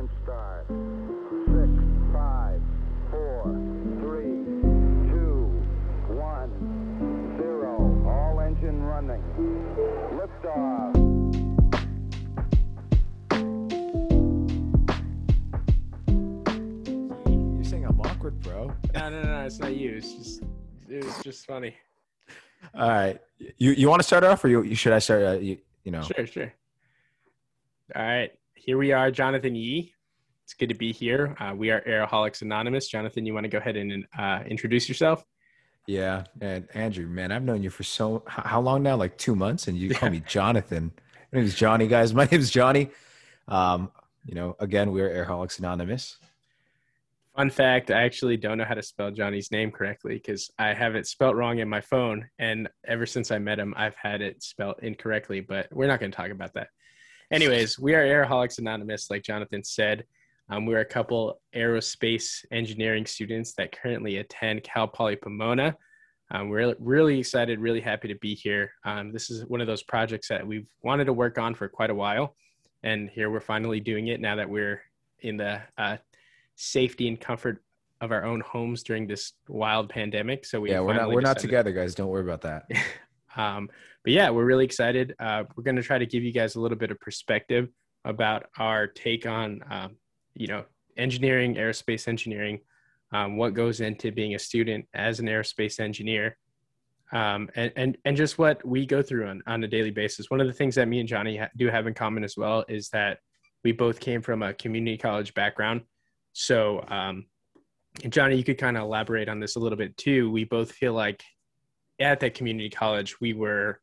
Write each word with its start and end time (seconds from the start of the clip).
Launch 0.00 0.12
start. 0.22 0.66
Six, 1.44 1.68
five, 2.10 2.58
four, 3.10 3.44
three, 4.00 4.40
two, 5.12 5.52
one, 6.16 7.36
zero. 7.36 7.76
All 8.08 8.40
engine 8.40 8.82
running. 8.82 9.22
Liftoff. 10.16 10.96
You're 17.54 17.64
saying 17.64 17.84
I'm 17.84 18.00
awkward, 18.00 18.40
bro. 18.40 18.72
No, 18.94 19.10
no, 19.10 19.22
no, 19.22 19.44
it's 19.44 19.58
not 19.58 19.76
you. 19.76 19.96
It's 19.96 20.14
just 20.14 20.42
it 20.88 21.04
was 21.04 21.18
just 21.22 21.44
funny. 21.46 21.74
All 22.74 22.88
right, 22.88 23.20
you 23.58 23.72
you 23.72 23.90
want 23.90 24.00
to 24.00 24.06
start 24.06 24.24
off, 24.24 24.42
or 24.44 24.48
you, 24.48 24.62
you 24.62 24.76
should 24.76 24.94
I 24.94 24.98
start? 24.98 25.22
Uh, 25.24 25.32
you, 25.32 25.58
you 25.84 25.92
know, 25.92 26.00
Sure, 26.00 26.26
sure. 26.26 26.52
All 27.94 28.02
right, 28.02 28.32
here 28.60 28.76
we 28.76 28.92
are, 28.92 29.10
Jonathan 29.10 29.54
Yee. 29.54 29.94
It's 30.44 30.52
good 30.52 30.68
to 30.68 30.74
be 30.74 30.92
here. 30.92 31.34
Uh, 31.40 31.54
we 31.56 31.70
are 31.70 31.80
Aeroholics 31.82 32.42
Anonymous. 32.42 32.88
Jonathan, 32.88 33.24
you 33.24 33.32
want 33.32 33.44
to 33.44 33.48
go 33.48 33.58
ahead 33.58 33.76
and 33.76 34.06
uh, 34.18 34.40
introduce 34.46 34.88
yourself? 34.88 35.24
yeah. 35.86 36.24
And 36.40 36.68
Andrew, 36.74 37.06
man, 37.06 37.32
I've 37.32 37.42
known 37.42 37.62
you 37.62 37.70
for 37.70 37.82
so 37.84 38.22
how 38.26 38.60
long 38.60 38.82
now? 38.82 38.96
Like 38.96 39.16
two 39.16 39.34
months, 39.34 39.66
and 39.66 39.76
you 39.78 39.90
call 39.94 40.10
me 40.10 40.22
Jonathan. 40.26 40.92
My 41.32 41.38
name 41.38 41.46
is 41.46 41.54
Johnny, 41.54 41.88
guys. 41.88 42.12
My 42.20 42.26
name 42.26 42.40
is 42.40 42.50
Johnny. 42.50 42.90
Um, 43.48 43.90
you 44.26 44.34
know, 44.34 44.56
again, 44.60 44.92
we're 44.92 45.08
Aeroholics 45.08 45.58
Anonymous. 45.58 46.18
Fun 47.34 47.48
fact: 47.48 47.90
I 47.90 48.02
actually 48.02 48.36
don't 48.36 48.58
know 48.58 48.64
how 48.64 48.74
to 48.74 48.82
spell 48.82 49.10
Johnny's 49.10 49.50
name 49.50 49.70
correctly 49.70 50.14
because 50.14 50.50
I 50.58 50.74
have 50.74 50.96
it 50.96 51.06
spelt 51.06 51.34
wrong 51.34 51.60
in 51.60 51.68
my 51.68 51.80
phone, 51.80 52.28
and 52.38 52.68
ever 52.86 53.06
since 53.06 53.30
I 53.30 53.38
met 53.38 53.58
him, 53.58 53.72
I've 53.76 53.96
had 53.96 54.20
it 54.20 54.42
spelled 54.42 54.76
incorrectly. 54.82 55.40
But 55.40 55.68
we're 55.72 55.86
not 55.86 55.98
going 55.98 56.12
to 56.12 56.16
talk 56.16 56.30
about 56.30 56.52
that. 56.54 56.68
Anyways, 57.32 57.78
we 57.78 57.94
are 57.94 58.02
Aeroholics 58.02 58.58
Anonymous, 58.58 59.08
like 59.08 59.22
Jonathan 59.22 59.62
said. 59.62 60.04
Um, 60.48 60.66
we're 60.66 60.80
a 60.80 60.84
couple 60.84 61.40
aerospace 61.54 62.44
engineering 62.50 63.06
students 63.06 63.52
that 63.52 63.70
currently 63.70 64.16
attend 64.16 64.64
Cal 64.64 64.88
Poly 64.88 65.14
Pomona. 65.14 65.76
Um, 66.32 66.48
we're 66.48 66.74
really 66.80 67.20
excited, 67.20 67.60
really 67.60 67.80
happy 67.80 68.08
to 68.08 68.16
be 68.16 68.34
here. 68.34 68.72
Um, 68.84 69.12
this 69.12 69.30
is 69.30 69.46
one 69.46 69.60
of 69.60 69.68
those 69.68 69.84
projects 69.84 70.26
that 70.26 70.44
we've 70.44 70.66
wanted 70.82 71.04
to 71.04 71.12
work 71.12 71.38
on 71.38 71.54
for 71.54 71.68
quite 71.68 71.90
a 71.90 71.94
while, 71.94 72.34
and 72.82 73.08
here 73.10 73.30
we're 73.30 73.38
finally 73.38 73.78
doing 73.78 74.08
it 74.08 74.20
now 74.20 74.34
that 74.34 74.50
we're 74.50 74.82
in 75.20 75.36
the 75.36 75.60
uh, 75.78 75.98
safety 76.56 77.06
and 77.06 77.20
comfort 77.20 77.62
of 78.00 78.10
our 78.10 78.24
own 78.24 78.40
homes 78.40 78.82
during 78.82 79.06
this 79.06 79.34
wild 79.46 79.88
pandemic. 79.88 80.44
So 80.44 80.60
we 80.60 80.72
yeah, 80.72 80.80
we're 80.80 80.94
not 80.94 81.10
we're 81.10 81.20
not 81.20 81.38
together, 81.38 81.70
guys. 81.70 81.94
Don't 81.94 82.08
worry 82.08 82.22
about 82.24 82.40
that. 82.40 82.64
um, 83.36 83.68
but 84.04 84.12
yeah, 84.12 84.30
we're 84.30 84.44
really 84.44 84.64
excited. 84.64 85.14
Uh, 85.20 85.44
we're 85.56 85.62
going 85.62 85.76
to 85.76 85.82
try 85.82 85.98
to 85.98 86.06
give 86.06 86.22
you 86.22 86.32
guys 86.32 86.54
a 86.56 86.60
little 86.60 86.78
bit 86.78 86.90
of 86.90 86.98
perspective 87.00 87.68
about 88.04 88.46
our 88.58 88.86
take 88.86 89.26
on, 89.26 89.60
um, 89.70 89.96
you 90.34 90.46
know, 90.46 90.64
engineering, 90.96 91.54
aerospace 91.54 92.08
engineering, 92.08 92.60
um, 93.12 93.36
what 93.36 93.54
goes 93.54 93.80
into 93.80 94.10
being 94.12 94.34
a 94.34 94.38
student 94.38 94.86
as 94.94 95.20
an 95.20 95.26
aerospace 95.26 95.80
engineer, 95.80 96.36
um, 97.12 97.48
and, 97.56 97.72
and, 97.76 97.98
and 98.04 98.16
just 98.16 98.38
what 98.38 98.64
we 98.66 98.86
go 98.86 99.02
through 99.02 99.26
on, 99.26 99.42
on 99.46 99.64
a 99.64 99.68
daily 99.68 99.90
basis. 99.90 100.30
One 100.30 100.40
of 100.40 100.46
the 100.46 100.52
things 100.52 100.74
that 100.76 100.88
me 100.88 101.00
and 101.00 101.08
Johnny 101.08 101.36
ha- 101.36 101.48
do 101.56 101.68
have 101.68 101.86
in 101.86 101.94
common 101.94 102.22
as 102.24 102.36
well 102.36 102.64
is 102.68 102.88
that 102.90 103.18
we 103.64 103.72
both 103.72 104.00
came 104.00 104.22
from 104.22 104.42
a 104.42 104.54
community 104.54 104.96
college 104.96 105.34
background. 105.34 105.82
So, 106.32 106.84
um, 106.88 107.26
Johnny, 108.08 108.36
you 108.36 108.44
could 108.44 108.58
kind 108.58 108.76
of 108.76 108.84
elaborate 108.84 109.28
on 109.28 109.40
this 109.40 109.56
a 109.56 109.58
little 109.58 109.76
bit 109.76 109.96
too. 109.96 110.30
We 110.30 110.44
both 110.44 110.70
feel 110.72 110.92
like 110.92 111.22
at 112.00 112.20
that 112.20 112.34
community 112.34 112.70
college, 112.70 113.20
we 113.20 113.32
were 113.34 113.80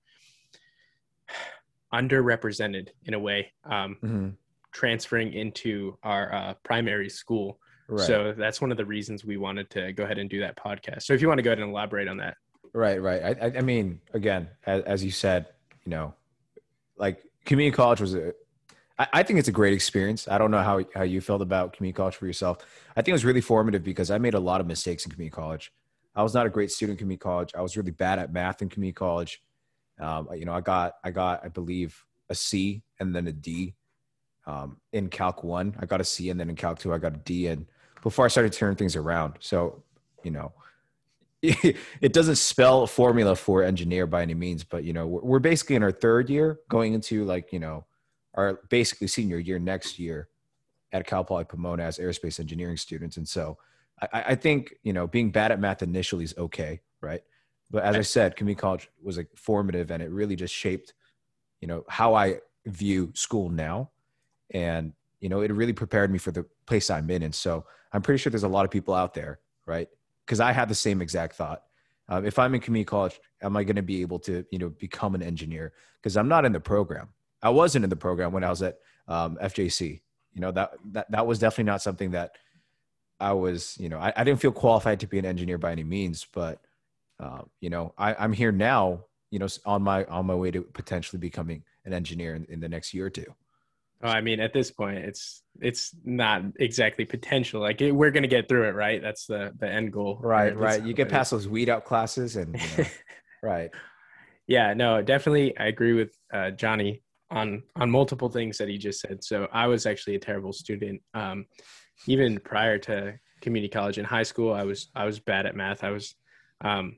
underrepresented 1.94 2.90
in 3.06 3.14
a 3.14 3.20
way, 3.20 3.52
um, 3.64 3.98
Mhm. 4.04 4.36
transferring 4.72 5.34
into 5.34 5.98
our 6.04 6.34
uh, 6.34 6.54
primary 6.64 7.10
school. 7.10 7.60
Right. 7.88 8.06
So 8.06 8.34
that's 8.34 8.60
one 8.60 8.72
of 8.72 8.78
the 8.78 8.86
reasons 8.86 9.24
we 9.24 9.38
wanted 9.38 9.70
to 9.72 9.94
go 9.94 10.04
ahead 10.04 10.18
and 10.18 10.30
do 10.30 10.42
that 10.42 10.58
podcast. 10.58 11.04
So 11.04 11.14
if 11.14 11.22
you 11.22 11.28
want 11.28 11.38
to 11.38 11.42
go 11.42 11.52
ahead 11.52 11.60
and 11.60 11.70
elaborate 11.70 12.08
on 12.08 12.18
that. 12.18 12.36
Right, 12.74 13.02
right. 13.02 13.24
I, 13.24 13.46
I, 13.48 13.58
I 13.58 13.62
mean, 13.62 14.02
again, 14.14 14.50
as, 14.66 14.84
as 14.84 15.04
you 15.06 15.12
said, 15.12 15.48
you 15.86 15.92
know, 15.92 16.14
like 16.98 17.24
community 17.46 17.76
college 17.76 18.02
was 18.02 18.14
a. 18.14 18.34
I, 19.00 19.08
I 19.14 19.24
think 19.24 19.40
it's 19.40 19.48
a 19.48 19.54
great 19.54 19.74
experience. 19.74 20.28
I 20.28 20.38
don't 20.38 20.52
know 20.52 20.62
how 20.62 20.84
how 20.94 21.04
you 21.04 21.22
felt 21.22 21.42
about 21.42 21.74
community 21.74 21.96
college 21.96 22.16
for 22.16 22.28
yourself. 22.28 22.58
I 22.92 23.02
think 23.02 23.10
it 23.10 23.14
was 23.14 23.26
really 23.26 23.42
formative 23.42 23.84
because 23.84 24.12
I 24.12 24.18
made 24.18 24.34
a 24.34 24.40
lot 24.40 24.60
of 24.60 24.68
mistakes 24.68 25.06
in 25.06 25.12
community 25.12 25.34
college. 25.34 25.72
I 26.18 26.24
was 26.24 26.34
not 26.34 26.48
a 26.48 26.50
great 26.50 26.72
student 26.72 26.96
in 26.96 26.98
community 26.98 27.20
college. 27.20 27.52
I 27.56 27.62
was 27.62 27.78
really 27.78 27.92
bad 27.92 28.18
at 28.18 28.34
math 28.34 28.64
in 28.64 28.70
community 28.70 28.96
college. 28.96 29.44
Um, 30.00 30.28
you 30.36 30.46
know, 30.46 30.54
I 30.54 30.62
got 30.62 30.96
I 31.04 31.12
got 31.12 31.46
I 31.46 31.48
believe 31.48 32.04
a 32.30 32.36
C 32.36 32.82
and 33.00 33.16
then 33.16 33.28
a 33.28 33.32
D 33.32 33.76
um, 34.48 34.78
in 34.92 35.10
Calc 35.10 35.44
one. 35.44 35.76
I 35.80 35.86
got 35.86 36.02
a 36.02 36.04
C 36.04 36.32
and 36.32 36.40
then 36.40 36.50
in 36.50 36.56
Calc 36.56 36.80
two 36.80 36.92
I 36.92 36.98
got 36.98 37.14
a 37.14 37.18
D. 37.18 37.48
And 37.48 37.68
before 38.02 38.26
I 38.26 38.30
started 38.30 38.52
turning 38.52 38.76
things 38.76 38.96
around, 38.96 39.36
so 39.40 39.84
you 40.24 40.32
know, 40.32 40.54
it 41.44 42.14
doesn't 42.14 42.38
spell 42.38 42.82
a 42.82 42.88
formula 42.88 43.36
for 43.36 43.62
engineer 43.62 44.08
by 44.08 44.24
any 44.24 44.34
means, 44.34 44.64
but 44.64 44.84
you 44.84 44.94
know, 44.94 45.06
we're, 45.06 45.22
we're 45.22 45.40
basically 45.40 45.76
in 45.76 45.84
our 45.84 45.92
third 45.92 46.32
year 46.32 46.60
going 46.68 46.94
into 46.96 47.26
like, 47.26 47.54
you 47.54 47.60
know, 47.60 47.86
our 48.34 48.62
basically 48.70 49.08
senior 49.08 49.38
year 49.38 49.60
next 49.60 50.00
year 50.00 50.30
at 50.92 51.06
Cal 51.06 51.24
Poly 51.24 51.44
Pomona 51.44 51.84
as 51.84 52.00
aerospace 52.00 52.40
engineering 52.40 52.78
students. 52.78 53.18
And 53.18 53.28
so 53.28 53.60
I, 54.02 54.24
I 54.30 54.36
think, 54.36 54.76
you 54.84 54.94
know, 54.94 55.08
being 55.08 55.32
bad 55.32 55.52
at 55.52 55.60
math 55.60 55.82
initially 55.82 56.24
is 56.24 56.36
okay. 56.38 56.82
Right. 57.02 57.22
But 57.70 57.84
as 57.84 57.96
I 57.96 58.02
said, 58.02 58.36
community 58.36 58.62
college 58.62 58.90
was 59.04 59.18
like 59.18 59.30
formative 59.36 59.92
and 59.92 60.02
it 60.02 60.10
really 60.10 60.36
just 60.36 60.54
shaped, 60.54 60.94
you 61.60 61.68
know, 61.68 61.84
how 61.90 62.16
I 62.16 62.40
view 62.66 63.12
school 63.14 63.50
now. 63.50 63.92
And, 64.52 64.94
you 65.20 65.30
know, 65.30 65.42
it 65.42 65.52
really 65.52 65.74
prepared 65.74 66.12
me 66.12 66.18
for 66.18 66.32
the 66.32 66.46
place 66.66 66.90
I'm 66.90 67.10
in. 67.10 67.24
And 67.24 67.36
so 67.36 67.66
I'm 67.92 68.02
pretty 68.02 68.20
sure 68.20 68.30
there's 68.30 68.44
a 68.44 68.48
lot 68.48 68.64
of 68.64 68.72
people 68.72 68.94
out 68.94 69.14
there, 69.14 69.40
right? 69.66 69.90
because 70.28 70.42
I 70.42 70.52
had 70.52 70.68
the 70.70 70.76
same 70.76 71.02
exact 71.02 71.36
thought. 71.36 71.64
Um, 72.10 72.26
if 72.26 72.38
I'm 72.38 72.54
in 72.54 72.62
community 72.62 72.86
college, 72.86 73.20
am 73.42 73.58
I 73.58 73.64
going 73.64 73.78
to 73.78 73.82
be 73.82 74.02
able 74.02 74.20
to, 74.20 74.46
you 74.52 74.60
know, 74.60 74.70
become 74.70 75.16
an 75.16 75.24
engineer? 75.24 75.74
Because 76.02 76.18
I'm 76.18 76.28
not 76.28 76.46
in 76.46 76.52
the 76.52 76.60
program. 76.60 77.10
I 77.42 77.50
wasn't 77.50 77.84
in 77.84 77.90
the 77.90 77.96
program 77.96 78.32
when 78.34 78.44
I 78.44 78.50
was 78.50 78.62
at 78.62 78.78
um, 79.08 79.38
FJC. 79.42 80.02
You 80.34 80.42
know 80.42 80.52
that 80.52 80.74
that 80.92 81.10
that 81.10 81.26
was 81.26 81.40
definitely 81.40 81.64
not 81.64 81.82
something 81.82 82.12
that 82.12 82.34
I 83.20 83.34
was. 83.34 83.78
You 83.80 83.90
know, 83.90 83.98
I, 83.98 84.14
I 84.16 84.24
didn't 84.24 84.40
feel 84.40 84.52
qualified 84.52 85.00
to 85.02 85.08
be 85.08 85.20
an 85.20 85.26
engineer 85.26 85.58
by 85.58 85.72
any 85.72 85.84
means. 85.84 86.26
But 86.34 86.60
uh, 87.20 87.42
you 87.62 87.70
know, 87.70 87.94
I, 87.98 88.16
I'm 88.16 88.34
here 88.34 88.52
now. 88.52 89.06
You 89.32 89.40
know, 89.40 89.48
on 89.66 89.82
my 89.82 90.06
on 90.06 90.26
my 90.26 90.36
way 90.36 90.52
to 90.52 90.62
potentially 90.62 91.20
becoming 91.20 91.64
an 91.86 91.94
engineer 91.94 92.36
in, 92.36 92.46
in 92.46 92.60
the 92.60 92.70
next 92.70 92.94
year 92.94 93.08
or 93.08 93.10
two. 93.10 93.34
Oh, 94.04 94.10
I 94.10 94.22
mean, 94.22 94.40
at 94.40 94.54
this 94.54 94.72
point, 94.72 95.00
it's 95.00 95.42
it's 95.60 95.96
not 96.06 96.44
exactly 96.60 97.04
potential. 97.04 97.62
Like 97.62 97.82
it, 97.82 97.92
we're 97.92 98.12
gonna 98.12 98.28
get 98.28 98.48
through 98.48 98.70
it, 98.70 98.76
right? 98.76 99.02
That's 99.02 99.26
the 99.26 99.54
the 99.58 99.68
end 99.68 99.92
goal. 99.92 100.20
Right, 100.22 100.56
right. 100.56 100.84
You 100.84 100.94
get 100.94 101.10
past 101.10 101.32
those 101.32 101.48
weed 101.48 101.68
out 101.68 101.84
classes, 101.84 102.36
and 102.36 102.56
you 102.56 102.84
know, 102.84 102.90
right. 103.44 103.72
yeah 104.48 104.74
no 104.74 105.02
definitely 105.02 105.58
i 105.58 105.68
agree 105.68 105.94
with 105.94 106.18
uh, 106.34 106.52
johnny 106.52 107.04
on 107.30 107.62
on 107.76 107.90
multiple 107.92 108.30
things 108.30 108.58
that 108.58 108.70
he 108.70 108.78
just 108.78 109.00
said 109.02 109.24
so 109.24 109.48
i 109.52 109.68
was 109.68 109.86
actually 109.86 110.16
a 110.16 110.20
terrible 110.20 110.54
student 110.54 111.02
um, 111.14 111.46
even 112.06 112.40
prior 112.40 112.78
to 112.78 113.14
community 113.42 113.70
college 113.70 113.98
in 113.98 114.06
high 114.06 114.24
school 114.24 114.54
i 114.54 114.64
was 114.64 114.90
i 114.96 115.06
was 115.06 115.20
bad 115.20 115.46
at 115.46 115.56
math. 115.56 115.84
I 115.84 115.92
was 115.92 116.16
um, 116.62 116.98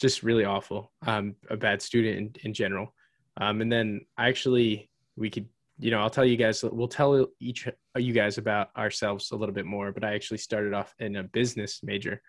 just 0.00 0.22
really 0.22 0.46
awful. 0.46 0.90
Um, 1.06 1.36
a 1.50 1.56
bad 1.56 1.82
student 1.82 2.16
in, 2.16 2.34
in 2.44 2.54
general. 2.54 2.94
Um, 3.38 3.60
and 3.60 3.70
then 3.70 4.00
I 4.16 4.28
actually 4.28 4.90
we 5.16 5.28
could 5.28 5.46
you 5.78 5.90
know 5.90 6.00
i'll 6.00 6.10
tell 6.10 6.24
you 6.24 6.36
guys 6.36 6.62
we'll 6.62 6.88
tell 6.88 7.26
each 7.40 7.68
you 7.96 8.12
guys 8.12 8.38
about 8.38 8.68
ourselves 8.76 9.30
a 9.30 9.36
little 9.36 9.54
bit 9.54 9.64
more 9.64 9.92
but 9.92 10.04
i 10.04 10.14
actually 10.14 10.38
started 10.38 10.74
off 10.74 10.94
in 10.98 11.16
a 11.16 11.22
business 11.22 11.80
major. 11.82 12.20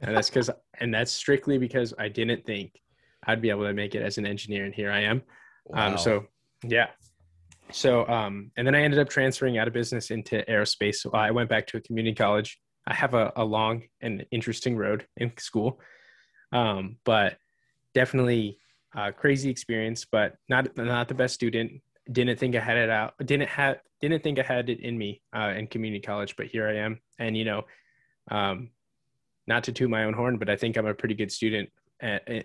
And 0.00 0.16
that's 0.16 0.30
because 0.30 0.50
and 0.80 0.92
that's 0.92 1.12
strictly 1.12 1.58
because 1.58 1.94
i 1.98 2.08
didn't 2.08 2.44
think 2.44 2.72
I'd 3.26 3.42
be 3.42 3.50
able 3.50 3.64
to 3.64 3.74
make 3.74 3.94
it 3.94 4.02
as 4.02 4.18
an 4.18 4.26
engineer, 4.26 4.64
and 4.64 4.74
here 4.74 4.90
I 4.90 5.00
am. 5.00 5.22
Um, 5.74 5.98
so 5.98 6.26
yeah. 6.64 6.88
So 7.72 8.06
um, 8.08 8.50
and 8.56 8.66
then 8.66 8.74
I 8.74 8.82
ended 8.82 9.00
up 9.00 9.08
transferring 9.08 9.58
out 9.58 9.68
of 9.68 9.74
business 9.74 10.10
into 10.10 10.44
aerospace. 10.48 10.96
So 10.96 11.10
I 11.12 11.30
went 11.30 11.48
back 11.48 11.66
to 11.68 11.76
a 11.76 11.80
community 11.80 12.14
college. 12.14 12.58
I 12.86 12.94
have 12.94 13.14
a, 13.14 13.32
a 13.36 13.44
long 13.44 13.84
and 14.00 14.24
interesting 14.30 14.76
road 14.76 15.06
in 15.16 15.32
school, 15.38 15.80
um, 16.52 16.96
but 17.04 17.36
definitely 17.94 18.58
a 18.94 19.12
crazy 19.12 19.50
experience. 19.50 20.06
But 20.10 20.34
not 20.48 20.76
not 20.76 21.08
the 21.08 21.14
best 21.14 21.34
student. 21.34 21.82
Didn't 22.10 22.38
think 22.38 22.56
I 22.56 22.60
had 22.60 22.76
it 22.76 22.90
out. 22.90 23.14
Didn't 23.24 23.48
have 23.48 23.78
didn't 24.00 24.22
think 24.22 24.38
I 24.38 24.42
had 24.42 24.70
it 24.70 24.80
in 24.80 24.96
me 24.96 25.22
uh, 25.34 25.52
in 25.56 25.66
community 25.66 26.00
college. 26.00 26.36
But 26.36 26.46
here 26.46 26.68
I 26.68 26.76
am, 26.76 27.00
and 27.18 27.36
you 27.36 27.44
know, 27.44 27.64
um, 28.30 28.70
not 29.46 29.64
to 29.64 29.72
toot 29.72 29.90
my 29.90 30.04
own 30.04 30.14
horn, 30.14 30.38
but 30.38 30.48
I 30.48 30.56
think 30.56 30.76
I'm 30.76 30.86
a 30.86 30.94
pretty 30.94 31.14
good 31.14 31.30
student 31.30 31.68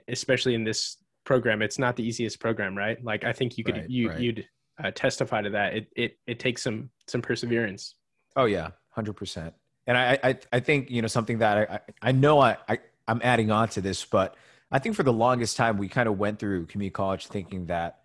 especially 0.07 0.53
in 0.53 0.63
this 0.63 0.97
program 1.23 1.61
it's 1.61 1.79
not 1.79 1.95
the 1.95 2.05
easiest 2.05 2.39
program 2.39 2.77
right 2.77 3.03
like 3.03 3.23
i 3.23 3.33
think 3.33 3.57
you 3.57 3.63
could 3.63 3.77
Right, 3.77 3.89
you 3.89 4.09
right. 4.09 4.19
you'd 4.19 4.45
uh, 4.83 4.91
testify 4.91 5.41
to 5.41 5.49
that 5.49 5.75
it, 5.75 5.87
it 5.95 6.17
it 6.27 6.39
takes 6.39 6.63
some 6.63 6.89
some 7.07 7.21
perseverance 7.21 7.95
Oh 8.35 8.45
yeah, 8.45 8.71
hundred 8.89 9.13
percent. 9.13 9.53
And 9.87 9.97
I, 9.97 10.19
I, 10.23 10.39
I 10.51 10.59
think 10.59 10.89
you 10.89 11.01
know 11.01 11.07
something 11.07 11.39
that 11.39 11.57
I, 11.57 11.75
I, 11.75 11.79
I 12.01 12.11
know 12.11 12.39
I, 12.39 12.57
I, 12.67 12.79
I'm 13.07 13.21
adding 13.23 13.51
on 13.51 13.69
to 13.69 13.81
this, 13.81 14.03
but 14.03 14.35
I 14.71 14.79
think 14.79 14.95
for 14.95 15.03
the 15.03 15.13
longest 15.13 15.57
time 15.57 15.77
we 15.77 15.87
kind 15.87 16.09
of 16.09 16.17
went 16.17 16.39
through 16.39 16.65
community 16.65 16.91
college 16.91 17.27
thinking 17.27 17.67
that, 17.67 17.99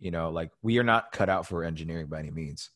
you 0.00 0.10
know, 0.10 0.30
like 0.30 0.50
we 0.62 0.78
are 0.78 0.82
not 0.82 1.12
cut 1.12 1.28
out 1.28 1.46
for 1.46 1.62
engineering 1.62 2.06
by 2.06 2.18
any 2.18 2.30
means. 2.30 2.70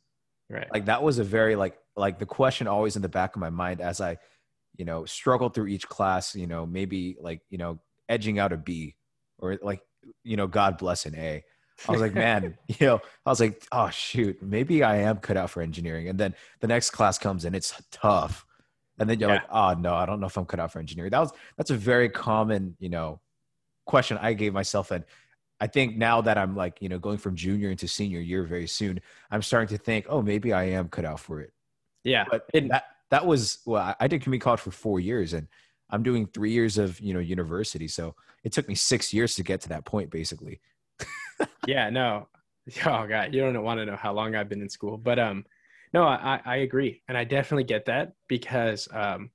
Right. 0.53 0.67
like 0.73 0.87
that 0.87 1.00
was 1.00 1.20
a 1.20 1.25
very 1.25 1.55
like 1.55 1.79
like 1.94 2.19
the 2.19 2.26
question 2.26 2.67
always 2.67 2.96
in 2.96 3.03
the 3.03 3.08
back 3.08 3.37
of 3.37 3.41
my 3.41 3.50
mind 3.50 3.81
as 3.81 4.00
i 4.00 4.19
you 4.76 4.85
know 4.85 5.05
struggled 5.05 5.55
through 5.55 5.69
each 5.69 5.87
class 5.88 6.35
you 6.35 6.49
know 6.49 6.67
maybe 6.67 7.17
like 7.20 7.41
you 7.50 7.56
know 7.56 7.79
edging 8.08 8.41
out 8.41 8.53
a 8.53 8.56
b 8.56 8.96
or 9.38 9.61
like 9.62 9.81
you 10.25 10.37
know 10.37 10.49
god 10.49 10.76
bless 10.76 11.06
an 11.06 11.14
a 11.14 11.44
i 11.88 11.93
was 11.93 12.00
like 12.00 12.15
man 12.15 12.56
you 12.69 12.87
know 12.87 13.00
i 13.27 13.31
was 13.31 13.41
like 13.41 13.62
oh 13.73 13.88
shoot 13.91 14.41
maybe 14.43 14.82
i 14.82 14.97
am 14.97 15.17
cut 15.19 15.37
out 15.37 15.50
for 15.50 15.62
engineering 15.62 16.09
and 16.09 16.19
then 16.19 16.35
the 16.61 16.67
next 16.67 16.91
class 16.91 17.19
comes 17.19 17.44
and 17.44 17.55
it's 17.56 17.81
tough 17.91 18.44
and 18.99 19.09
then 19.09 19.19
you're 19.19 19.29
Yeah. 19.31 19.37
like 19.37 19.47
oh 19.50 19.81
no 19.81 19.94
i 19.94 20.05
don't 20.06 20.21
know 20.21 20.27
if 20.27 20.37
i'm 20.37 20.44
cut 20.47 20.61
out 20.61 20.73
for 20.73 20.79
engineering 20.79 21.11
that 21.11 21.21
was 21.21 21.32
that's 21.56 21.71
a 21.71 21.77
very 21.77 22.09
common 22.09 22.77
you 22.79 22.88
know 22.88 23.21
question 23.87 24.19
i 24.21 24.32
gave 24.32 24.53
myself 24.53 24.91
and 24.91 25.05
I 25.62 25.67
think 25.67 25.99
now 25.99 26.23
that 26.23 26.38
I'm 26.38 26.56
like, 26.56 26.81
you 26.81 26.88
know, 26.88 26.99
going 26.99 27.19
from 27.19 27.37
junior 27.37 27.69
into 27.71 27.87
senior 27.87 28.21
year 28.21 28.44
very 28.44 28.67
soon, 28.67 28.99
I'm 29.31 29.43
starting 29.43 29.77
to 29.77 29.85
think, 29.85 30.06
oh, 30.09 30.23
maybe 30.23 30.55
I 30.55 30.62
am 30.71 30.88
cut 30.88 31.05
out 31.05 31.21
for 31.21 31.43
it. 31.43 31.53
Yeah. 32.03 32.25
But 32.31 32.47
And- 32.55 32.71
that 32.71 32.85
that 33.11 33.27
was 33.27 33.59
well, 33.67 33.94
I 34.00 34.09
did 34.09 34.23
community 34.23 34.43
college 34.43 34.61
for 34.61 34.71
four 34.71 35.00
years, 35.00 35.35
and 35.35 35.49
I'm 35.91 36.03
doing 36.03 36.27
three 36.29 36.50
years 36.53 36.79
of 36.79 36.99
you 37.00 37.12
know 37.12 37.21
university. 37.21 37.88
So 37.88 38.15
it 38.43 38.53
took 38.55 38.69
me 38.69 38.75
six 38.75 39.12
years 39.12 39.35
to 39.35 39.43
get 39.43 39.61
to 39.61 39.69
that 39.69 39.85
point, 39.85 40.09
basically. 40.09 40.62
Yeah 41.67 41.91
no. 41.91 42.29
Oh 42.87 43.07
god. 43.07 43.35
You 43.35 43.41
don't 43.41 43.65
want 43.65 43.81
to 43.81 43.87
know 43.87 43.97
how 43.97 44.13
long 44.13 44.37
i've 44.37 44.49
been 44.49 44.63
in 44.63 44.69
school. 44.69 44.97
But 44.97 45.19
um 45.19 45.45
no 45.93 46.05
i 46.05 46.41
i 46.45 46.57
agree. 46.57 47.03
And 47.09 47.17
i 47.19 47.25
definitely 47.25 47.65
get 47.65 47.87
that 47.87 48.13
because 48.29 48.87
um 48.93 49.31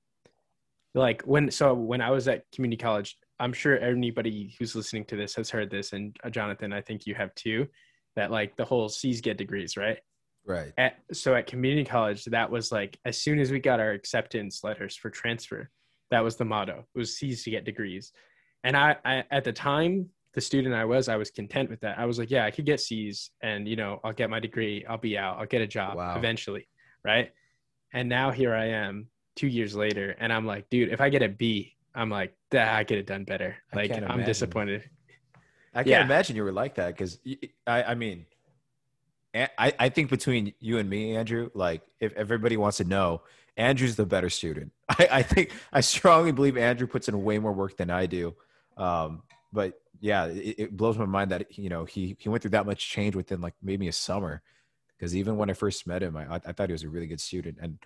like 0.94 1.22
when 1.22 1.50
so 1.50 1.74
when 1.74 2.00
i 2.00 2.10
was 2.10 2.28
at 2.28 2.44
community 2.54 2.80
college 2.80 3.18
i'm 3.38 3.52
sure 3.52 3.78
anybody 3.78 4.54
who's 4.58 4.74
listening 4.74 5.04
to 5.06 5.16
this 5.16 5.34
has 5.34 5.50
heard 5.50 5.70
this. 5.70 5.92
And 5.92 6.16
uh, 6.24 6.30
jonathan 6.30 6.72
i 6.72 6.80
think 6.80 7.06
you 7.06 7.14
have 7.14 7.34
too 7.34 7.66
that 8.14 8.30
like 8.30 8.56
the 8.56 8.64
whole 8.64 8.88
c's 8.88 9.20
get 9.20 9.36
degrees 9.36 9.76
right? 9.76 9.98
Right. 10.46 10.72
at, 10.78 10.98
so 11.12 11.34
at 11.34 11.48
community 11.48 11.84
college 11.84 12.24
that 12.26 12.50
was 12.50 12.70
like 12.70 12.98
as 13.04 13.20
soon 13.20 13.40
as 13.40 13.50
we 13.50 13.58
got 13.58 13.80
our 13.80 13.90
acceptance 13.90 14.62
letters 14.62 14.96
for 14.96 15.10
transfer 15.10 15.68
that 16.10 16.22
was 16.22 16.36
the 16.36 16.44
motto. 16.44 16.84
It 16.94 16.98
was 16.98 17.16
c's 17.16 17.44
to 17.44 17.50
get 17.50 17.64
degrees. 17.64 18.12
And 18.64 18.76
I, 18.76 18.96
I 19.04 19.24
at 19.30 19.44
the 19.44 19.52
time 19.52 20.08
the 20.36 20.40
student 20.40 20.74
i 20.74 20.84
was 20.84 21.08
i 21.08 21.16
was 21.16 21.30
content 21.30 21.68
with 21.68 21.80
that 21.80 21.98
i 21.98 22.04
was 22.04 22.18
like 22.18 22.30
yeah 22.30 22.44
i 22.44 22.50
could 22.50 22.66
get 22.66 22.78
c's 22.78 23.30
and 23.42 23.66
you 23.66 23.74
know 23.74 23.98
i'll 24.04 24.12
get 24.12 24.30
my 24.30 24.38
degree 24.38 24.84
i'll 24.88 24.98
be 24.98 25.16
out 25.18 25.38
i'll 25.38 25.46
get 25.46 25.62
a 25.62 25.66
job 25.66 25.96
Wow. 25.96 26.16
eventually 26.16 26.68
right 27.04 27.32
and 27.94 28.08
now 28.08 28.30
here 28.30 28.54
i 28.54 28.66
am 28.66 29.08
two 29.34 29.48
years 29.48 29.74
later 29.74 30.14
and 30.20 30.32
i'm 30.32 30.46
like 30.46 30.68
dude 30.70 30.90
if 30.92 31.00
i 31.00 31.08
get 31.08 31.22
a 31.22 31.28
b 31.28 31.74
i'm 31.94 32.10
like 32.10 32.34
that 32.50 32.74
i 32.76 32.84
could 32.84 32.98
have 32.98 33.06
done 33.06 33.24
better 33.24 33.56
like 33.74 33.90
i'm 33.90 34.02
imagine. 34.04 34.24
disappointed 34.24 34.88
I 35.74 35.80
can't 35.80 35.88
Yeah. 35.88 36.04
imagine 36.04 36.36
you 36.36 36.44
were 36.44 36.52
like 36.52 36.76
that 36.76 36.88
because 36.96 37.18
I, 37.66 37.82
I 37.82 37.94
mean, 37.94 38.24
I, 39.34 39.74
I 39.78 39.88
think 39.90 40.08
between 40.08 40.54
you 40.58 40.78
and 40.78 40.88
me, 40.88 41.14
Andrew, 41.14 41.50
like 41.52 41.82
if 42.00 42.14
everybody 42.14 42.56
wants 42.56 42.78
to 42.78 42.84
know, 42.84 43.20
Andrew's 43.58 43.94
the 43.94 44.06
better 44.06 44.30
student. 44.30 44.72
I, 44.88 45.08
I 45.12 45.22
think 45.22 45.52
I 45.74 45.82
strongly 45.82 46.32
believe 46.32 46.56
Andrew 46.56 46.86
puts 46.86 47.08
in 47.08 47.22
way 47.22 47.38
more 47.38 47.52
work 47.52 47.76
than 47.76 47.90
I 47.90 48.06
do. 48.06 48.34
Um, 48.78 49.22
but 49.56 49.72
yeah, 50.00 50.26
it, 50.26 50.54
it 50.58 50.76
blows 50.76 50.98
my 50.98 51.06
mind 51.06 51.30
that 51.30 51.58
you 51.58 51.70
know 51.70 51.86
he 51.86 52.14
he 52.20 52.28
went 52.28 52.42
through 52.42 52.52
that 52.52 52.66
much 52.66 52.88
change 52.88 53.16
within 53.16 53.40
like 53.40 53.54
maybe 53.62 53.88
a 53.88 53.92
summer. 53.92 54.42
Because 54.96 55.16
even 55.16 55.36
when 55.36 55.50
I 55.50 55.54
first 55.54 55.86
met 55.86 56.02
him, 56.02 56.16
I, 56.16 56.36
I 56.36 56.52
thought 56.52 56.68
he 56.68 56.72
was 56.72 56.84
a 56.84 56.88
really 56.88 57.06
good 57.06 57.20
student, 57.20 57.58
and 57.60 57.78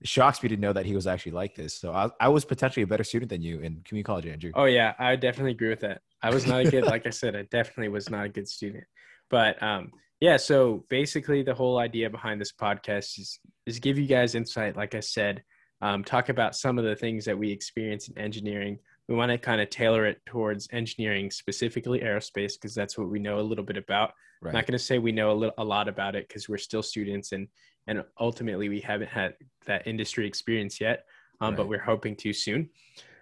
it 0.00 0.08
shocks 0.08 0.42
me 0.42 0.48
to 0.48 0.56
know 0.56 0.72
that 0.72 0.86
he 0.86 0.94
was 0.94 1.06
actually 1.06 1.32
like 1.32 1.54
this. 1.54 1.74
So 1.74 1.92
I, 1.92 2.10
I 2.18 2.28
was 2.28 2.44
potentially 2.44 2.82
a 2.82 2.86
better 2.86 3.04
student 3.04 3.30
than 3.30 3.42
you 3.42 3.60
in 3.60 3.82
community 3.84 4.02
college, 4.02 4.26
Andrew. 4.26 4.52
Oh 4.54 4.64
yeah, 4.64 4.94
I 4.98 5.16
definitely 5.16 5.52
agree 5.52 5.68
with 5.68 5.80
that. 5.80 6.00
I 6.22 6.30
was 6.30 6.46
not 6.46 6.66
a 6.66 6.70
good, 6.70 6.84
like 6.84 7.06
I 7.06 7.10
said, 7.10 7.36
I 7.36 7.42
definitely 7.50 7.88
was 7.88 8.10
not 8.10 8.24
a 8.24 8.28
good 8.28 8.48
student. 8.48 8.84
But 9.30 9.62
um, 9.62 9.92
yeah, 10.20 10.36
so 10.38 10.84
basically 10.88 11.42
the 11.42 11.54
whole 11.54 11.78
idea 11.78 12.10
behind 12.10 12.40
this 12.40 12.52
podcast 12.52 13.18
is 13.18 13.38
is 13.66 13.78
give 13.78 13.98
you 13.98 14.06
guys 14.06 14.34
insight, 14.34 14.76
like 14.76 14.94
I 14.94 15.00
said, 15.00 15.42
um, 15.82 16.04
talk 16.04 16.28
about 16.28 16.56
some 16.56 16.78
of 16.78 16.84
the 16.84 16.96
things 16.96 17.24
that 17.26 17.38
we 17.38 17.50
experience 17.50 18.08
in 18.08 18.18
engineering. 18.18 18.78
We 19.10 19.16
want 19.16 19.32
to 19.32 19.38
kind 19.38 19.60
of 19.60 19.68
tailor 19.70 20.06
it 20.06 20.24
towards 20.24 20.68
engineering, 20.72 21.32
specifically 21.32 21.98
aerospace, 21.98 22.52
because 22.54 22.76
that's 22.76 22.96
what 22.96 23.10
we 23.10 23.18
know 23.18 23.40
a 23.40 23.42
little 23.42 23.64
bit 23.64 23.76
about. 23.76 24.12
I'm 24.50 24.54
not 24.54 24.66
going 24.66 24.78
to 24.78 24.84
say 24.84 24.98
we 24.98 25.10
know 25.10 25.32
a, 25.32 25.34
little, 25.34 25.54
a 25.58 25.64
lot 25.64 25.88
about 25.88 26.14
it 26.14 26.28
because 26.28 26.48
we're 26.48 26.58
still 26.58 26.82
students 26.82 27.32
and 27.32 27.48
and 27.86 28.04
ultimately 28.20 28.68
we 28.68 28.80
haven't 28.80 29.08
had 29.08 29.34
that 29.66 29.86
industry 29.86 30.26
experience 30.26 30.80
yet, 30.80 31.06
um, 31.40 31.56
but 31.56 31.68
we're 31.68 31.80
hoping 31.82 32.14
to 32.16 32.32
soon 32.32 32.70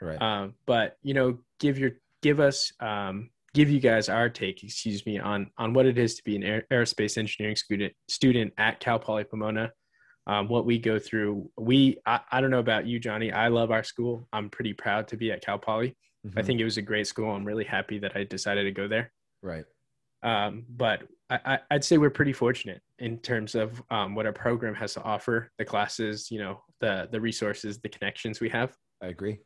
Right. 0.01 0.21
um, 0.21 0.55
but 0.67 0.97
you 1.03 1.15
know 1.15 1.39
give 1.59 1.79
your 1.79 1.93
give 2.23 2.39
us 2.39 2.73
um, 2.81 3.31
give 3.55 3.71
you 3.71 3.81
guys 3.81 4.09
our 4.09 4.29
take 4.29 4.63
excuse 4.63 5.05
me 5.07 5.19
on 5.19 5.51
on 5.57 5.73
what 5.73 5.87
it 5.87 5.99
is 5.99 6.15
to 6.17 6.25
be 6.25 6.37
an 6.37 6.45
aer- 6.45 6.67
aerospace 6.71 7.19
engineering 7.19 7.57
student 7.57 7.93
student 8.09 8.53
at 8.59 8.79
cal 8.79 8.99
poly 8.99 9.25
pomona 9.25 9.73
um, 10.29 10.47
what 10.49 10.65
we 10.67 10.79
go 10.79 10.99
through 10.99 11.51
we 11.59 11.99
I, 12.07 12.21
I 12.31 12.41
don't 12.41 12.51
know 12.51 12.59
about 12.61 12.87
you 12.87 12.99
johnny 13.01 13.33
i 13.33 13.49
love 13.49 13.71
our 13.71 13.83
school 13.83 14.29
i'm 14.33 14.49
pretty 14.51 14.75
proud 14.75 15.09
to 15.09 15.17
be 15.17 15.33
at 15.33 15.43
cal 15.45 15.59
poly 15.59 15.97
i 16.25 16.29
Mhm. 16.29 16.45
think 16.47 16.61
it 16.61 16.65
was 16.65 16.77
a 16.77 16.83
great 16.83 17.07
school 17.07 17.31
i'm 17.31 17.45
really 17.45 17.65
happy 17.65 17.99
that 18.01 18.17
i 18.17 18.25
decided 18.25 18.65
to 18.65 18.73
go 18.73 18.87
there 18.89 19.13
right. 19.43 19.65
um, 20.23 20.65
but 20.69 21.03
I, 21.31 21.39
I, 21.45 21.59
I'd 21.71 21.85
say 21.85 21.99
we're 21.99 22.11
pretty 22.11 22.33
fortunate 22.33 22.81
in 22.99 23.19
terms 23.19 23.55
of 23.55 23.83
um, 23.91 24.15
what 24.15 24.27
our 24.27 24.33
program 24.33 24.75
has 24.77 24.95
to 24.95 25.03
offer, 25.03 25.51
the 25.59 25.65
classes, 25.65 26.31
you 26.31 26.39
know, 26.41 26.63
the 26.81 27.07
the 27.13 27.21
resources, 27.21 27.79
the 27.79 27.89
connections 27.91 28.41
we 28.41 28.49
have. 28.49 28.75
I 29.03 29.09
agree. 29.09 29.39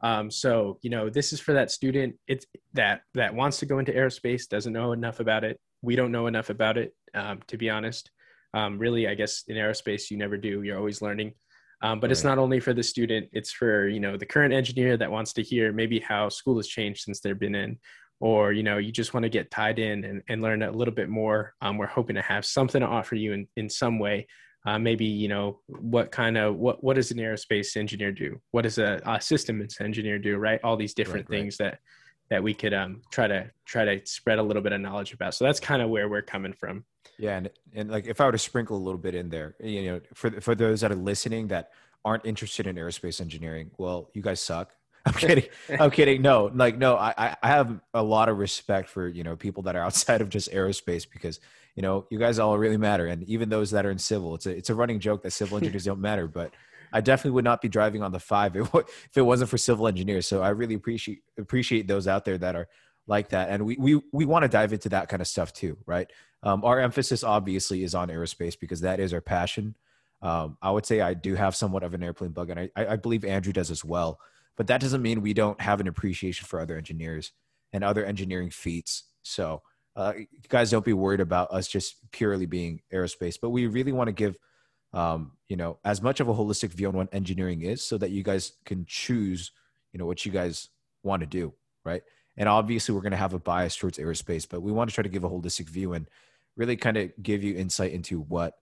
Um, 0.00 0.30
so 0.30 0.78
you 0.82 0.88
know, 0.90 1.10
this 1.10 1.32
is 1.34 1.40
for 1.40 1.52
that 1.52 1.70
student 1.70 2.16
it's 2.26 2.46
that 2.72 3.02
that 3.12 3.34
wants 3.34 3.58
to 3.58 3.66
go 3.66 3.78
into 3.78 3.92
aerospace, 3.92 4.48
doesn't 4.48 4.72
know 4.72 4.92
enough 4.92 5.20
about 5.20 5.44
it. 5.44 5.60
We 5.82 5.96
don't 5.96 6.12
know 6.12 6.26
enough 6.28 6.48
about 6.48 6.78
it, 6.78 6.94
um, 7.14 7.40
to 7.48 7.58
be 7.58 7.68
honest. 7.70 8.10
Um, 8.58 8.78
really, 8.78 9.06
I 9.06 9.14
guess 9.14 9.44
in 9.48 9.56
aerospace 9.56 10.10
you 10.10 10.16
never 10.16 10.36
do. 10.36 10.62
You're 10.62 10.78
always 10.78 11.02
learning. 11.02 11.32
Um, 11.82 12.00
but 12.00 12.10
it's 12.10 12.24
not 12.24 12.38
only 12.38 12.58
for 12.58 12.72
the 12.72 12.82
student; 12.82 13.28
it's 13.32 13.52
for 13.52 13.86
you 13.86 14.00
know 14.00 14.16
the 14.16 14.24
current 14.34 14.54
engineer 14.60 14.96
that 14.96 15.10
wants 15.16 15.32
to 15.34 15.42
hear 15.42 15.72
maybe 15.72 16.00
how 16.00 16.30
school 16.30 16.56
has 16.56 16.66
changed 16.66 17.02
since 17.02 17.20
they've 17.20 17.38
been 17.46 17.54
in, 17.54 17.78
or 18.18 18.52
you 18.52 18.62
know 18.62 18.78
you 18.78 18.92
just 18.92 19.12
want 19.14 19.24
to 19.24 19.28
get 19.38 19.50
tied 19.50 19.78
in 19.78 20.04
and, 20.04 20.22
and 20.28 20.40
learn 20.40 20.62
a 20.62 20.72
little 20.72 20.94
bit 20.94 21.10
more. 21.10 21.40
Um, 21.60 21.76
we're 21.76 21.86
hoping 21.98 22.16
to 22.16 22.22
have 22.22 22.46
something 22.46 22.80
to 22.80 22.86
offer 22.86 23.14
you 23.14 23.34
in 23.34 23.46
in 23.56 23.68
some 23.68 23.98
way 23.98 24.26
uh, 24.66 24.78
maybe 24.78 25.04
you 25.04 25.28
know 25.28 25.60
what 25.66 26.10
kind 26.10 26.36
of 26.36 26.56
what 26.56 26.82
what 26.82 26.96
does 26.96 27.10
an 27.12 27.18
aerospace 27.18 27.76
engineer 27.76 28.12
do 28.12 28.40
what 28.50 28.62
does 28.62 28.78
a, 28.78 29.00
a 29.06 29.20
systems 29.20 29.76
engineer 29.80 30.18
do 30.18 30.36
right 30.36 30.60
all 30.64 30.76
these 30.76 30.94
different 30.94 31.28
Right, 31.30 31.36
right. 31.36 31.42
things 31.42 31.56
that 31.58 31.78
that 32.30 32.42
we 32.42 32.52
could 32.54 32.74
um 32.74 33.02
try 33.10 33.26
to 33.26 33.50
try 33.64 33.84
to 33.84 34.04
spread 34.06 34.38
a 34.38 34.42
little 34.42 34.62
bit 34.62 34.72
of 34.72 34.80
knowledge 34.80 35.12
about 35.12 35.34
so 35.34 35.44
that's 35.44 35.60
kind 35.60 35.80
of 35.82 35.88
where 35.90 36.08
we're 36.08 36.22
coming 36.22 36.52
from 36.52 36.84
Yeah, 37.18 37.36
and 37.38 37.50
and 37.74 37.90
like 37.90 38.06
if 38.06 38.20
I 38.20 38.26
were 38.26 38.32
to 38.32 38.38
sprinkle 38.38 38.76
a 38.76 38.84
little 38.86 38.98
bit 39.00 39.14
in 39.14 39.30
there, 39.30 39.54
you 39.60 39.82
know, 39.86 40.00
for 40.14 40.30
for 40.40 40.54
those 40.54 40.80
that 40.82 40.90
are 40.92 40.96
listening 40.96 41.48
that 41.48 41.70
aren't 42.04 42.26
interested 42.26 42.66
in 42.66 42.76
aerospace 42.76 43.20
engineering, 43.20 43.70
well, 43.78 44.10
you 44.14 44.22
guys 44.22 44.40
suck. 44.40 44.74
I'm 45.06 45.14
kidding. 45.14 45.44
I'm 45.80 45.90
kidding. 45.90 46.20
No, 46.20 46.50
like 46.52 46.76
no, 46.76 46.96
I 46.96 47.14
I- 47.16 47.36
I 47.42 47.48
have 47.48 47.80
a 47.94 48.02
lot 48.02 48.28
of 48.28 48.38
respect 48.38 48.88
for 48.88 49.06
you 49.08 49.22
know 49.24 49.36
people 49.36 49.62
that 49.64 49.76
are 49.76 49.82
outside 49.82 50.20
of 50.20 50.28
just 50.28 50.50
aerospace 50.52 51.06
because 51.10 51.40
you 51.76 51.82
know 51.82 52.06
you 52.10 52.18
guys 52.18 52.38
all 52.38 52.58
really 52.58 52.76
matter, 52.76 53.06
and 53.06 53.22
even 53.24 53.48
those 53.48 53.70
that 53.70 53.86
are 53.86 53.90
in 53.92 53.98
civil, 53.98 54.34
it's 54.34 54.46
a 54.46 54.50
it's 54.50 54.68
a 54.70 54.74
running 54.74 54.98
joke 55.00 55.22
that 55.22 55.30
civil 55.32 55.56
engineers 55.60 55.84
don't 55.84 56.00
matter, 56.00 56.26
but. 56.26 56.50
I 56.92 57.00
definitely 57.00 57.32
would 57.32 57.44
not 57.44 57.60
be 57.60 57.68
driving 57.68 58.02
on 58.02 58.12
the 58.12 58.20
five 58.20 58.56
if, 58.56 58.74
it 59.14 59.22
wasn't 59.22 59.50
for 59.50 59.58
civil 59.58 59.88
engineers. 59.88 60.26
So 60.26 60.42
I 60.42 60.50
really 60.50 60.74
appreciate 60.74 61.22
appreciate 61.38 61.86
those 61.88 62.08
out 62.08 62.24
there 62.24 62.38
that 62.38 62.56
are 62.56 62.68
like 63.06 63.30
that, 63.30 63.50
and 63.50 63.64
we 63.64 63.76
we 63.78 64.00
we 64.12 64.24
want 64.24 64.42
to 64.42 64.48
dive 64.48 64.72
into 64.72 64.88
that 64.90 65.08
kind 65.08 65.22
of 65.22 65.28
stuff 65.28 65.52
too, 65.52 65.76
right? 65.86 66.10
Um, 66.42 66.64
our 66.64 66.80
emphasis 66.80 67.24
obviously 67.24 67.82
is 67.82 67.94
on 67.94 68.08
aerospace 68.08 68.58
because 68.58 68.80
that 68.82 69.00
is 69.00 69.12
our 69.12 69.20
passion. 69.20 69.74
Um, 70.22 70.56
I 70.62 70.70
would 70.70 70.86
say 70.86 71.00
I 71.00 71.14
do 71.14 71.34
have 71.34 71.54
somewhat 71.54 71.82
of 71.82 71.94
an 71.94 72.02
airplane 72.02 72.30
bug, 72.30 72.50
and 72.50 72.60
I, 72.60 72.70
I 72.76 72.96
believe 72.96 73.24
Andrew 73.24 73.52
does 73.52 73.70
as 73.70 73.84
well. 73.84 74.18
But 74.56 74.68
that 74.68 74.80
doesn't 74.80 75.02
mean 75.02 75.22
we 75.22 75.34
don't 75.34 75.60
have 75.60 75.80
an 75.80 75.88
appreciation 75.88 76.46
for 76.46 76.60
other 76.60 76.76
engineers 76.76 77.32
and 77.72 77.84
other 77.84 78.04
engineering 78.04 78.50
feats. 78.50 79.04
So 79.22 79.62
uh, 79.94 80.14
you 80.16 80.26
guys 80.48 80.70
don't 80.70 80.84
be 80.84 80.92
worried 80.92 81.20
about 81.20 81.52
us 81.52 81.68
just 81.68 82.10
purely 82.10 82.46
being 82.46 82.80
aerospace, 82.92 83.36
but 83.40 83.50
we 83.50 83.66
really 83.66 83.92
want 83.92 84.08
to 84.08 84.12
give 84.12 84.38
um, 84.92 85.32
you 85.48 85.56
know 85.56 85.78
as 85.84 86.02
much 86.02 86.20
of 86.20 86.28
a 86.28 86.34
holistic 86.34 86.70
view 86.70 86.88
on 86.88 86.94
what 86.94 87.08
engineering 87.12 87.62
is, 87.62 87.82
so 87.82 87.98
that 87.98 88.10
you 88.10 88.22
guys 88.22 88.52
can 88.64 88.84
choose 88.86 89.52
you 89.92 89.98
know 89.98 90.06
what 90.06 90.26
you 90.26 90.32
guys 90.32 90.68
want 91.02 91.20
to 91.20 91.26
do, 91.26 91.54
right? 91.84 92.02
And 92.36 92.48
obviously, 92.48 92.94
we're 92.94 93.00
going 93.00 93.12
to 93.12 93.16
have 93.16 93.32
a 93.32 93.38
bias 93.38 93.76
towards 93.76 93.98
aerospace, 93.98 94.46
but 94.48 94.60
we 94.60 94.72
want 94.72 94.90
to 94.90 94.94
try 94.94 95.02
to 95.02 95.08
give 95.08 95.24
a 95.24 95.30
holistic 95.30 95.68
view 95.68 95.94
and 95.94 96.08
really 96.56 96.76
kind 96.76 96.96
of 96.96 97.10
give 97.22 97.42
you 97.42 97.56
insight 97.56 97.92
into 97.92 98.20
what 98.20 98.54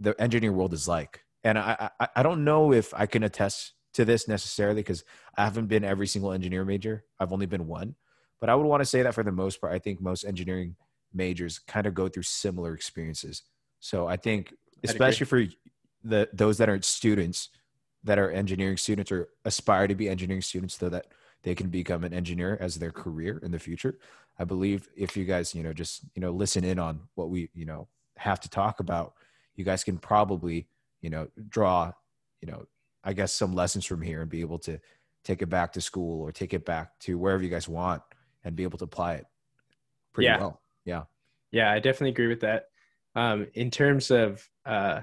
the 0.00 0.18
engineering 0.20 0.56
world 0.56 0.72
is 0.72 0.88
like. 0.88 1.24
And 1.44 1.58
I, 1.58 1.90
I, 2.00 2.08
I 2.16 2.22
don't 2.22 2.44
know 2.44 2.72
if 2.72 2.92
I 2.94 3.06
can 3.06 3.22
attest 3.22 3.72
to 3.94 4.04
this 4.04 4.28
necessarily 4.28 4.80
because 4.80 5.04
I 5.36 5.44
haven't 5.44 5.66
been 5.66 5.84
every 5.84 6.06
single 6.06 6.32
engineer 6.32 6.64
major. 6.64 7.04
I've 7.18 7.32
only 7.32 7.46
been 7.46 7.66
one, 7.66 7.96
but 8.40 8.48
I 8.48 8.54
would 8.54 8.66
want 8.66 8.80
to 8.80 8.86
say 8.86 9.02
that 9.02 9.14
for 9.14 9.24
the 9.24 9.32
most 9.32 9.60
part, 9.60 9.72
I 9.72 9.78
think 9.78 10.00
most 10.00 10.24
engineering 10.24 10.76
majors 11.12 11.58
kind 11.58 11.86
of 11.86 11.94
go 11.94 12.08
through 12.08 12.24
similar 12.24 12.74
experiences. 12.74 13.42
So 13.80 14.06
I 14.06 14.16
think, 14.16 14.54
especially 14.84 15.26
for 15.26 15.44
the 16.04 16.28
those 16.32 16.58
that 16.58 16.68
are 16.68 16.80
students 16.82 17.50
that 18.04 18.18
are 18.18 18.30
engineering 18.30 18.76
students 18.76 19.10
or 19.10 19.28
aspire 19.44 19.88
to 19.88 19.94
be 19.94 20.08
engineering 20.08 20.42
students, 20.42 20.78
so 20.78 20.88
that 20.88 21.06
they 21.42 21.54
can 21.54 21.68
become 21.68 22.04
an 22.04 22.12
engineer 22.12 22.56
as 22.60 22.76
their 22.76 22.92
career 22.92 23.38
in 23.42 23.50
the 23.50 23.58
future. 23.58 23.98
I 24.38 24.44
believe 24.44 24.88
if 24.96 25.16
you 25.16 25.24
guys, 25.24 25.54
you 25.54 25.62
know, 25.62 25.72
just 25.72 26.02
you 26.14 26.20
know, 26.20 26.30
listen 26.30 26.64
in 26.64 26.78
on 26.78 27.00
what 27.14 27.30
we, 27.30 27.50
you 27.54 27.64
know, 27.64 27.88
have 28.16 28.40
to 28.40 28.48
talk 28.48 28.80
about, 28.80 29.14
you 29.56 29.64
guys 29.64 29.82
can 29.82 29.98
probably, 29.98 30.68
you 31.00 31.10
know, 31.10 31.28
draw, 31.48 31.92
you 32.40 32.48
know, 32.50 32.64
I 33.02 33.12
guess 33.12 33.32
some 33.32 33.52
lessons 33.52 33.84
from 33.84 34.02
here 34.02 34.22
and 34.22 34.30
be 34.30 34.40
able 34.40 34.58
to 34.60 34.78
take 35.24 35.42
it 35.42 35.48
back 35.48 35.72
to 35.72 35.80
school 35.80 36.22
or 36.22 36.30
take 36.32 36.54
it 36.54 36.64
back 36.64 36.98
to 37.00 37.18
wherever 37.18 37.42
you 37.42 37.50
guys 37.50 37.68
want 37.68 38.02
and 38.44 38.54
be 38.54 38.62
able 38.62 38.78
to 38.78 38.84
apply 38.84 39.14
it 39.14 39.26
pretty 40.12 40.26
Yeah. 40.26 40.38
well. 40.38 40.60
Yeah. 40.84 41.04
Yeah, 41.50 41.72
I 41.72 41.80
definitely 41.80 42.10
agree 42.10 42.28
with 42.28 42.40
that. 42.40 42.68
Um, 43.18 43.48
in 43.54 43.70
terms 43.70 44.12
of, 44.12 44.48
uh, 44.64 45.00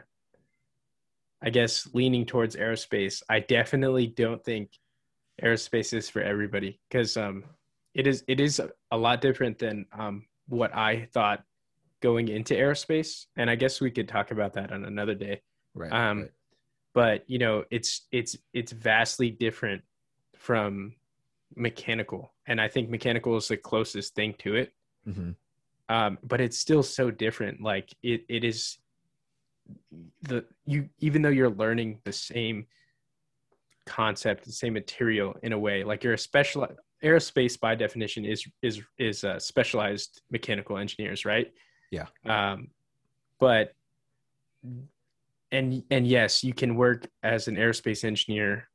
I 1.41 1.49
guess, 1.49 1.87
leaning 1.93 2.25
towards 2.25 2.55
aerospace, 2.55 3.21
I 3.29 3.41
definitely 3.41 4.07
don't 4.07 4.41
think 4.41 4.71
aerospace 5.43 5.93
is 5.93 6.09
for 6.09 6.21
everybody 6.21 6.79
because 6.89 7.17
um, 7.17 7.43
it 7.93 8.07
is 8.07 8.23
it 8.29 8.39
is 8.39 8.61
a 8.91 8.97
lot 8.97 9.19
different 9.19 9.59
than 9.59 9.85
um, 9.91 10.25
what 10.47 10.73
I 10.73 11.09
thought 11.11 11.43
going 12.01 12.29
into 12.29 12.53
aerospace, 12.53 13.25
and 13.35 13.49
I 13.49 13.55
guess 13.55 13.81
we 13.81 13.91
could 13.91 14.07
talk 14.07 14.31
about 14.31 14.53
that 14.53 14.71
on 14.71 14.85
another 14.85 15.15
day. 15.15 15.41
Right. 15.73 15.91
Um, 15.91 16.21
right. 16.21 16.31
But 16.93 17.29
you 17.29 17.37
know, 17.37 17.65
it's 17.69 18.07
it's 18.13 18.37
it's 18.53 18.71
vastly 18.71 19.29
different 19.29 19.83
from 20.37 20.95
mechanical, 21.53 22.33
and 22.47 22.61
I 22.61 22.69
think 22.69 22.89
mechanical 22.89 23.35
is 23.35 23.49
the 23.49 23.57
closest 23.57 24.15
thing 24.15 24.35
to 24.39 24.55
it 24.55 24.71
Mhm. 25.05 25.35
Um, 25.89 26.17
but 26.23 26.41
it's 26.41 26.57
still 26.57 26.83
so 26.83 27.11
different. 27.11 27.61
Like 27.61 27.93
it, 28.01 28.25
it 28.27 28.43
is 28.43 28.77
the 30.23 30.45
you 30.65 30.89
even 30.99 31.21
though 31.21 31.29
you're 31.29 31.49
learning 31.49 31.99
the 32.03 32.11
same 32.11 32.65
concept, 33.85 34.45
the 34.45 34.51
same 34.51 34.73
material 34.73 35.35
in 35.43 35.53
a 35.53 35.59
way, 35.59 35.83
like 35.83 36.03
you're 36.03 36.13
a 36.13 36.17
special 36.17 36.67
aerospace 37.03 37.59
by 37.59 37.75
definition 37.75 38.25
is 38.25 38.45
is 38.61 38.81
is 38.97 39.23
uh, 39.23 39.39
specialized 39.39 40.21
mechanical 40.31 40.77
engineers, 40.77 41.25
right? 41.25 41.51
Yeah. 41.91 42.07
Um, 42.25 42.69
but 43.39 43.73
and 45.51 45.83
and 45.91 46.07
yes, 46.07 46.43
you 46.43 46.53
can 46.53 46.75
work 46.75 47.07
as 47.23 47.47
an 47.47 47.55
aerospace 47.55 48.03
engineer 48.03 48.67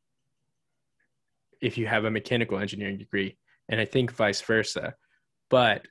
if 1.61 1.77
you 1.77 1.87
have 1.87 2.05
a 2.05 2.11
mechanical 2.11 2.59
engineering 2.59 2.99
degree, 2.99 3.37
and 3.69 3.81
I 3.81 3.85
think 3.85 4.13
vice 4.13 4.41
versa. 4.41 4.95
But 5.49 5.87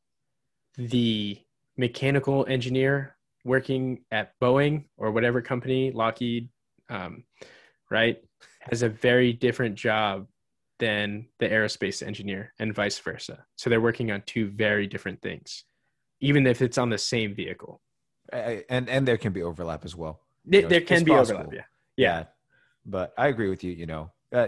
the 0.79 1.38
mechanical 1.77 2.45
engineer 2.48 3.17
working 3.43 4.00
at 4.12 4.33
Boeing 4.39 4.86
or 4.98 5.12
whatever 5.12 5.41
company, 5.41 5.91
Lockheed, 5.91 6.50
um, 6.89 7.24
right, 7.91 8.17
has 8.62 8.81
a 8.81 8.89
very 8.89 9.33
different 9.33 9.75
job 9.75 10.27
than 10.79 11.27
the 11.39 11.48
aerospace 11.48 12.05
engineer 12.05 12.53
and 12.59 12.74
vice 12.74 12.98
versa. 13.00 13.45
So 13.57 13.69
they're 13.69 13.81
working 13.81 14.12
on 14.12 14.24
two 14.25 14.50
very 14.50 14.88
different 14.88 15.21
things, 15.21 15.65
even 16.21 16.48
if 16.48 16.62
it's 16.62 16.77
on 16.77 16.89
the 16.89 16.98
same 16.98 17.36
vehicle. 17.36 17.81
And 18.31 18.89
and 18.89 19.07
there 19.07 19.17
can 19.17 19.33
be 19.33 19.41
overlap 19.41 19.83
as 19.83 19.95
well. 19.95 20.21
There, 20.45 20.62
know, 20.62 20.69
there 20.69 20.81
can 20.81 21.03
be 21.03 21.12
possible. 21.12 21.41
overlap. 21.41 21.65
Yeah. 21.98 22.07
Yeah. 22.07 22.24
but 22.86 23.13
I 23.17 23.27
agree 23.27 23.50
with 23.50 23.63
you. 23.63 23.71
You 23.71 23.88
know, 23.88 24.12
uh, 24.33 24.48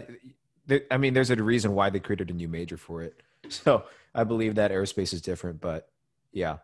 there, 0.67 0.83
I 0.89 0.97
mean, 0.97 1.13
there's 1.13 1.31
a 1.31 1.35
reason 1.35 1.73
why 1.73 1.89
they 1.89 1.99
created 1.99 2.29
a 2.29 2.33
new 2.33 2.47
major 2.47 2.77
for 2.77 3.01
it. 3.03 3.21
So 3.49 3.83
I 4.13 4.23
believe 4.23 4.55
that 4.55 4.71
aerospace 4.71 5.13
is 5.13 5.21
different. 5.21 5.59
But 5.59 5.90
yeah, 6.31 6.57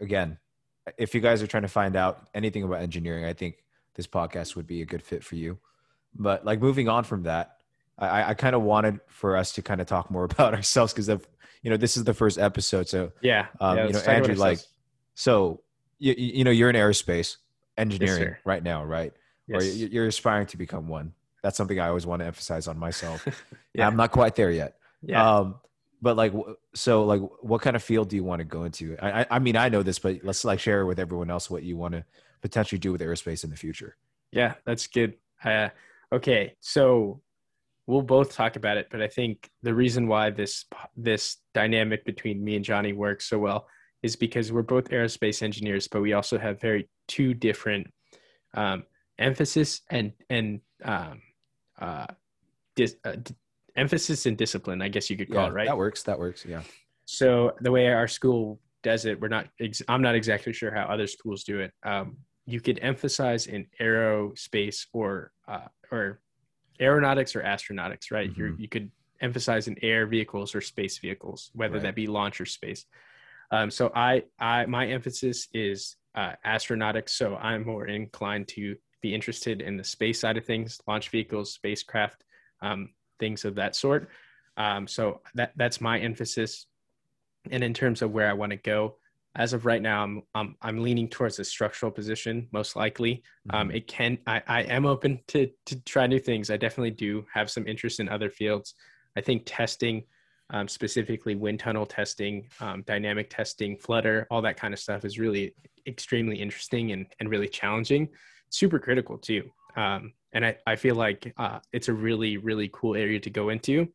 again, 0.00 0.38
if 0.98 1.14
you 1.14 1.20
guys 1.20 1.42
are 1.42 1.46
trying 1.46 1.62
to 1.62 1.68
find 1.68 1.96
out 1.96 2.26
anything 2.34 2.62
about 2.62 2.80
engineering, 2.82 3.24
I 3.24 3.32
think 3.32 3.56
this 3.94 4.06
podcast 4.06 4.56
would 4.56 4.66
be 4.66 4.82
a 4.82 4.86
good 4.86 5.02
fit 5.02 5.22
for 5.24 5.36
you. 5.36 5.58
But 6.14 6.44
like 6.44 6.60
moving 6.60 6.88
on 6.88 7.04
from 7.04 7.24
that, 7.24 7.56
I, 7.98 8.30
I 8.30 8.34
kind 8.34 8.54
of 8.56 8.62
wanted 8.62 9.00
for 9.08 9.36
us 9.36 9.52
to 9.52 9.62
kind 9.62 9.80
of 9.80 9.86
talk 9.86 10.10
more 10.10 10.24
about 10.30 10.54
ourselves 10.54 10.92
because 10.92 11.08
of 11.08 11.26
you 11.62 11.70
know 11.70 11.76
this 11.76 11.96
is 11.96 12.04
the 12.04 12.14
first 12.14 12.38
episode, 12.38 12.88
so 12.88 13.12
Yeah. 13.20 13.46
Um, 13.60 13.76
yeah 13.76 13.86
you 13.88 13.92
know, 13.92 13.98
Andrew, 14.00 14.34
like, 14.34 14.58
so 15.14 15.60
you, 15.98 16.14
you 16.16 16.44
know 16.44 16.50
you're 16.50 16.70
in 16.70 16.76
aerospace 16.76 17.36
engineering 17.76 18.22
sir. 18.22 18.38
right 18.44 18.62
now, 18.62 18.84
right? 18.84 19.12
or 19.52 19.62
Yes. 19.62 19.76
you- 19.76 19.88
you're 19.88 20.06
aspiring 20.06 20.46
to 20.48 20.56
become 20.56 20.88
one. 20.88 21.12
That's 21.42 21.56
something 21.56 21.78
I 21.78 21.88
always 21.88 22.06
want 22.06 22.20
to 22.20 22.26
emphasize 22.26 22.66
on 22.68 22.78
myself. 22.78 23.26
Yeah. 23.74 23.86
I'm 23.86 23.96
not 23.96 24.10
quite 24.10 24.34
there 24.34 24.50
yet. 24.50 24.76
yeah. 25.02 25.36
Um, 25.36 25.54
but 26.02 26.16
like, 26.16 26.32
so 26.74 27.04
like, 27.04 27.20
what 27.40 27.62
kind 27.62 27.76
of 27.76 27.82
field 27.82 28.08
do 28.08 28.16
you 28.16 28.24
want 28.24 28.40
to 28.40 28.44
go 28.44 28.64
into? 28.64 28.96
I, 29.02 29.26
I, 29.30 29.38
mean, 29.38 29.56
I 29.56 29.68
know 29.68 29.82
this, 29.82 29.98
but 29.98 30.18
let's 30.22 30.44
like 30.44 30.60
share 30.60 30.86
with 30.86 30.98
everyone 30.98 31.30
else 31.30 31.50
what 31.50 31.62
you 31.62 31.76
want 31.76 31.94
to 31.94 32.04
potentially 32.40 32.78
do 32.78 32.92
with 32.92 33.00
aerospace 33.00 33.44
in 33.44 33.50
the 33.50 33.56
future. 33.56 33.96
Yeah, 34.32 34.54
that's 34.64 34.86
good. 34.86 35.14
Uh, 35.44 35.68
okay, 36.12 36.54
so 36.60 37.20
we'll 37.86 38.02
both 38.02 38.32
talk 38.32 38.56
about 38.56 38.76
it, 38.76 38.88
but 38.90 39.02
I 39.02 39.08
think 39.08 39.50
the 39.62 39.74
reason 39.74 40.06
why 40.06 40.30
this 40.30 40.64
this 40.96 41.38
dynamic 41.54 42.04
between 42.04 42.42
me 42.42 42.56
and 42.56 42.64
Johnny 42.64 42.92
works 42.92 43.28
so 43.28 43.38
well 43.38 43.66
is 44.02 44.16
because 44.16 44.52
we're 44.52 44.62
both 44.62 44.88
aerospace 44.88 45.42
engineers, 45.42 45.88
but 45.88 46.00
we 46.00 46.12
also 46.12 46.38
have 46.38 46.60
very 46.60 46.88
two 47.08 47.34
different 47.34 47.86
um, 48.54 48.84
emphasis 49.18 49.82
and 49.90 50.12
and 50.30 50.60
um, 50.84 51.20
uh, 51.78 52.06
dis, 52.76 52.96
uh, 53.04 53.16
emphasis 53.80 54.26
and 54.26 54.36
discipline. 54.36 54.82
I 54.82 54.88
guess 54.88 55.08
you 55.10 55.16
could 55.16 55.30
call 55.32 55.44
Yeah, 55.44 55.48
it 55.50 55.54
right. 55.54 55.66
That 55.66 55.78
works. 55.78 56.02
That 56.04 56.18
works. 56.18 56.44
Yeah. 56.44 56.62
So 57.06 57.52
the 57.60 57.72
way 57.72 57.88
our 57.88 58.06
school 58.08 58.60
does 58.82 59.04
it, 59.06 59.20
we're 59.20 59.28
not. 59.28 59.46
Ex- 59.58 59.82
I'm 59.88 60.02
not 60.02 60.14
exactly 60.14 60.52
sure 60.52 60.72
how 60.72 60.84
other 60.84 61.06
schools 61.06 61.44
do 61.44 61.60
it. 61.60 61.72
Um, 61.82 62.18
you 62.46 62.60
could 62.60 62.78
emphasize 62.82 63.46
in 63.46 63.66
aerospace 63.80 64.86
or 64.92 65.32
uh, 65.48 65.68
or 65.90 66.20
aeronautics 66.80 67.34
or 67.36 67.42
astronautics, 67.42 68.10
right? 68.10 68.30
You 68.36 68.54
you 68.58 68.68
could 68.68 68.90
emphasize 69.20 69.68
in 69.68 69.76
air 69.82 70.06
vehicles 70.06 70.54
or 70.54 70.60
space 70.60 70.98
vehicles, 70.98 71.50
whether 71.54 71.74
Right. 71.74 71.82
that 71.82 71.94
be 71.94 72.06
launch 72.06 72.40
or 72.40 72.46
space. 72.46 72.86
Um, 73.50 73.70
so 73.70 73.90
I 73.94 74.24
I 74.38 74.66
my 74.66 74.86
emphasis 74.86 75.48
is 75.52 75.96
uh, 76.14 76.32
astronautics. 76.46 77.10
So 77.10 77.36
I'm 77.36 77.64
more 77.66 77.86
inclined 77.86 78.48
to 78.48 78.76
be 79.02 79.14
interested 79.14 79.60
in 79.62 79.76
the 79.76 79.84
space 79.84 80.20
side 80.20 80.36
of 80.36 80.44
things, 80.44 80.80
launch 80.86 81.08
vehicles, 81.10 81.52
spacecraft, 81.54 82.24
um, 82.62 82.90
things 83.20 83.44
of 83.44 83.54
that 83.54 83.76
sort. 83.76 84.08
Um, 84.56 84.88
so 84.88 85.20
that 85.36 85.52
that's 85.56 85.80
my 85.80 86.00
emphasis. 86.00 86.66
And 87.50 87.62
in 87.62 87.72
terms 87.72 88.02
of 88.02 88.10
where 88.10 88.28
I 88.28 88.32
want 88.32 88.50
to 88.50 88.56
go, 88.56 88.96
as 89.36 89.52
of 89.52 89.64
right 89.64 89.80
now, 89.80 90.02
I'm 90.02 90.22
I'm, 90.34 90.56
I'm 90.60 90.78
leaning 90.82 91.08
towards 91.08 91.38
a 91.38 91.44
structural 91.44 91.92
position, 91.92 92.48
most 92.52 92.74
likely. 92.74 93.22
Um, 93.50 93.68
Mhm. 93.68 93.76
it 93.76 93.86
can 93.86 94.18
I, 94.26 94.42
I 94.46 94.60
am 94.62 94.84
open 94.86 95.20
to 95.28 95.48
to 95.66 95.80
try 95.84 96.06
new 96.08 96.18
things. 96.18 96.50
I 96.50 96.56
definitely 96.56 96.96
do 97.06 97.24
have 97.32 97.48
some 97.48 97.66
interest 97.68 98.00
in 98.00 98.08
other 98.08 98.30
fields. 98.30 98.74
I 99.16 99.20
think 99.20 99.42
testing, 99.46 100.02
um, 100.50 100.66
specifically 100.68 101.34
wind 101.36 101.60
tunnel 101.60 101.86
testing, 101.86 102.48
um, 102.60 102.82
dynamic 102.82 103.30
testing, 103.30 103.76
flutter, 103.76 104.26
all 104.30 104.42
that 104.42 104.56
kind 104.56 104.74
of 104.74 104.80
stuff 104.80 105.04
is 105.04 105.18
really 105.18 105.54
extremely 105.86 106.36
interesting 106.36 106.92
and, 106.92 107.06
and 107.18 107.30
really 107.30 107.48
challenging. 107.48 108.08
Super 108.50 108.78
critical 108.78 109.16
too. 109.16 109.42
Um, 109.76 110.12
and 110.32 110.44
I, 110.44 110.56
I 110.66 110.76
feel 110.76 110.94
like 110.94 111.32
uh, 111.36 111.60
it's 111.72 111.88
a 111.88 111.92
really, 111.92 112.36
really 112.36 112.70
cool 112.72 112.94
area 112.94 113.20
to 113.20 113.30
go 113.30 113.48
into. 113.48 113.88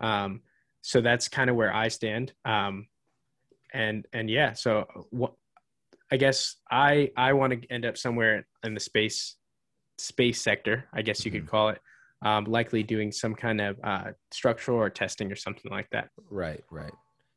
Um, 0.00 0.42
so 0.80 1.00
that's 1.00 1.28
kind 1.28 1.50
of 1.50 1.56
where 1.56 1.74
I 1.74 1.88
stand. 1.88 2.32
Um, 2.44 2.86
and 3.72 4.06
and 4.12 4.30
yeah, 4.30 4.52
so 4.52 4.86
what 5.10 5.32
I 6.10 6.16
guess 6.16 6.56
I 6.70 7.10
I 7.16 7.32
want 7.32 7.60
to 7.60 7.72
end 7.72 7.84
up 7.84 7.98
somewhere 7.98 8.46
in 8.62 8.74
the 8.74 8.80
space 8.80 9.36
space 9.98 10.40
sector, 10.40 10.84
I 10.92 11.02
guess 11.02 11.24
you 11.24 11.30
could 11.30 11.48
call 11.48 11.70
it. 11.70 11.80
Um, 12.22 12.44
likely 12.44 12.82
doing 12.82 13.12
some 13.12 13.34
kind 13.34 13.60
of 13.60 13.76
uh, 13.84 14.12
structural 14.30 14.78
or 14.78 14.88
testing 14.88 15.30
or 15.30 15.36
something 15.36 15.70
like 15.70 15.90
that. 15.90 16.08
Right, 16.30 16.64
right. 16.70 16.92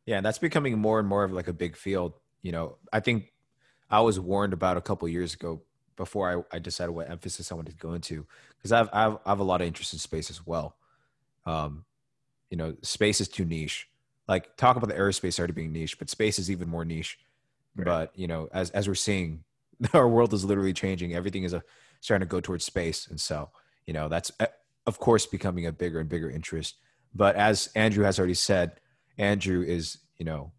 Yeah, 0.05 0.21
that's 0.21 0.39
becoming 0.39 0.77
more 0.79 0.99
and 0.99 1.07
more 1.07 1.25
of 1.25 1.33
like 1.33 1.49
a 1.49 1.53
big 1.53 1.75
field. 1.75 2.13
You 2.41 2.53
know, 2.53 2.77
I 2.93 3.01
think 3.01 3.33
I 3.89 3.99
was 4.01 4.19
warned 4.19 4.53
about 4.53 4.77
a 4.77 4.81
couple 4.81 5.07
years 5.09 5.33
ago 5.33 5.61
before 5.99 6.45
I, 6.51 6.55
I 6.55 6.59
decided 6.59 6.93
what 6.93 7.11
emphasis 7.11 7.51
I 7.51 7.55
wanted 7.55 7.77
to 7.77 7.85
go 7.85 7.93
into 7.93 8.25
because 8.57 8.71
I've, 8.71 8.87
I've 8.93 9.17
I 9.25 9.29
have 9.31 9.39
a 9.39 9.43
lot 9.43 9.59
of 9.59 9.67
interest 9.67 9.91
in 9.91 9.99
space 9.99 10.29
as 10.29 10.47
well. 10.47 10.77
Um, 11.45 11.83
you 12.49 12.55
know, 12.55 12.73
space 12.81 13.19
is 13.19 13.27
too 13.27 13.43
niche. 13.43 13.89
Like 14.25 14.55
talk 14.55 14.77
about 14.77 14.87
the 14.87 14.95
aerospace 14.95 15.37
already 15.37 15.51
being 15.53 15.73
niche, 15.73 15.99
but 15.99 16.09
space 16.09 16.39
is 16.39 16.49
even 16.49 16.69
more 16.69 16.85
niche. 16.85 17.19
Right. 17.75 17.85
But 17.85 18.17
you 18.17 18.27
know, 18.27 18.47
as 18.53 18.69
as 18.71 18.87
we're 18.87 18.95
seeing, 18.95 19.43
our 19.93 20.07
world 20.07 20.33
is 20.33 20.45
literally 20.45 20.73
changing. 20.73 21.13
Everything 21.13 21.43
is 21.43 21.53
a, 21.53 21.61
starting 21.99 22.25
to 22.25 22.31
go 22.31 22.39
towards 22.39 22.63
space, 22.63 23.07
and 23.07 23.19
so 23.19 23.49
you 23.85 23.93
know 23.93 24.07
that's 24.07 24.31
uh, 24.39 24.47
of 24.87 24.99
course 24.99 25.25
becoming 25.25 25.65
a 25.65 25.71
bigger 25.73 25.99
and 25.99 26.07
bigger 26.07 26.31
interest. 26.31 26.77
But 27.13 27.35
as 27.35 27.69
Andrew 27.75 28.05
has 28.05 28.19
already 28.19 28.35
said, 28.35 28.79
Andrew 29.17 29.63
is 29.63 29.97
you 30.17 30.23
know 30.23 30.53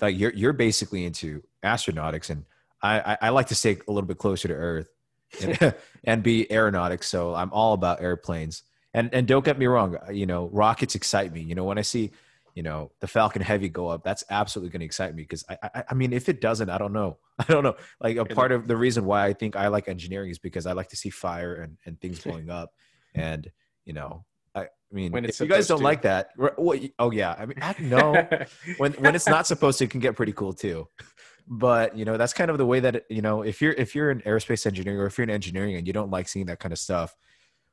like 0.00 0.18
you're 0.18 0.32
you're 0.32 0.54
basically 0.54 1.04
into 1.04 1.42
astronautics, 1.62 2.30
and 2.30 2.46
I 2.86 3.12
I, 3.12 3.18
I 3.22 3.28
like 3.30 3.46
to 3.48 3.54
stay 3.54 3.78
a 3.86 3.92
little 3.92 4.06
bit 4.06 4.18
closer 4.18 4.48
to 4.48 4.54
Earth 4.54 4.88
and, 5.42 5.74
and 6.04 6.22
be 6.22 6.50
aeronautics. 6.50 7.08
So 7.08 7.34
I'm 7.34 7.52
all 7.52 7.74
about 7.74 8.00
airplanes. 8.00 8.62
And 8.94 9.12
and 9.12 9.26
don't 9.26 9.44
get 9.44 9.58
me 9.58 9.66
wrong, 9.66 9.96
uh, 9.96 10.10
you 10.10 10.26
know 10.26 10.48
rockets 10.52 10.94
excite 10.94 11.32
me. 11.32 11.42
You 11.42 11.54
know 11.54 11.64
when 11.64 11.78
I 11.78 11.82
see 11.82 12.12
you 12.54 12.62
know 12.62 12.90
the 13.00 13.06
Falcon 13.06 13.42
Heavy 13.42 13.68
go 13.68 13.88
up, 13.88 14.02
that's 14.02 14.24
absolutely 14.30 14.70
going 14.70 14.80
to 14.80 14.86
excite 14.86 15.14
me 15.14 15.22
because 15.22 15.44
I, 15.50 15.58
I 15.62 15.84
I 15.90 15.94
mean 15.94 16.12
if 16.14 16.28
it 16.30 16.40
doesn't, 16.40 16.70
I 16.70 16.78
don't 16.78 16.94
know. 16.94 17.18
I 17.38 17.44
don't 17.44 17.62
know. 17.62 17.76
Like 18.00 18.16
a 18.16 18.24
part 18.24 18.52
of 18.52 18.66
the 18.66 18.76
reason 18.76 19.04
why 19.04 19.26
I 19.26 19.34
think 19.34 19.56
I 19.56 19.68
like 19.68 19.88
engineering 19.88 20.30
is 20.30 20.38
because 20.38 20.66
I 20.66 20.72
like 20.72 20.88
to 20.88 20.96
see 20.96 21.10
fire 21.10 21.56
and 21.56 21.76
and 21.84 22.00
things 22.00 22.20
blowing 22.24 22.50
up, 22.50 22.72
and 23.14 23.50
you 23.84 23.92
know. 23.92 24.24
I 24.54 24.68
mean, 24.90 25.12
When 25.12 25.24
it's 25.26 25.38
if 25.38 25.46
you 25.48 25.54
guys 25.54 25.66
don't 25.66 25.78
to. 25.78 25.84
like 25.84 26.02
that, 26.02 26.30
what, 26.36 26.80
oh 26.98 27.10
yeah, 27.10 27.34
I 27.36 27.44
mean, 27.44 27.58
I, 27.60 27.74
no, 27.78 28.26
when 28.78 28.92
when 28.92 29.14
it's 29.14 29.26
not 29.26 29.46
supposed 29.46 29.78
to, 29.78 29.84
it 29.84 29.90
can 29.90 30.00
get 30.00 30.16
pretty 30.16 30.32
cool 30.32 30.54
too. 30.54 30.88
But 31.48 31.96
you 31.96 32.04
know 32.04 32.16
that's 32.16 32.32
kind 32.32 32.50
of 32.50 32.58
the 32.58 32.66
way 32.66 32.80
that 32.80 33.04
you 33.08 33.22
know 33.22 33.42
if 33.42 33.62
you're 33.62 33.72
if 33.72 33.94
you're 33.94 34.10
an 34.10 34.20
aerospace 34.22 34.66
engineer 34.66 35.02
or 35.02 35.06
if 35.06 35.16
you're 35.16 35.24
an 35.24 35.30
engineering 35.30 35.76
and 35.76 35.86
you 35.86 35.92
don't 35.92 36.10
like 36.10 36.28
seeing 36.28 36.46
that 36.46 36.58
kind 36.58 36.72
of 36.72 36.78
stuff 36.78 37.16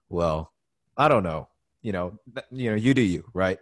well 0.10 0.51
i 0.98 1.08
don't 1.08 1.24
know. 1.24 1.48
You 1.82 1.92
know 1.92 2.20
you 2.51 2.70
know 2.70 2.75
you 2.75 2.94
do 2.94 3.01
you 3.01 3.25
right? 3.34 3.60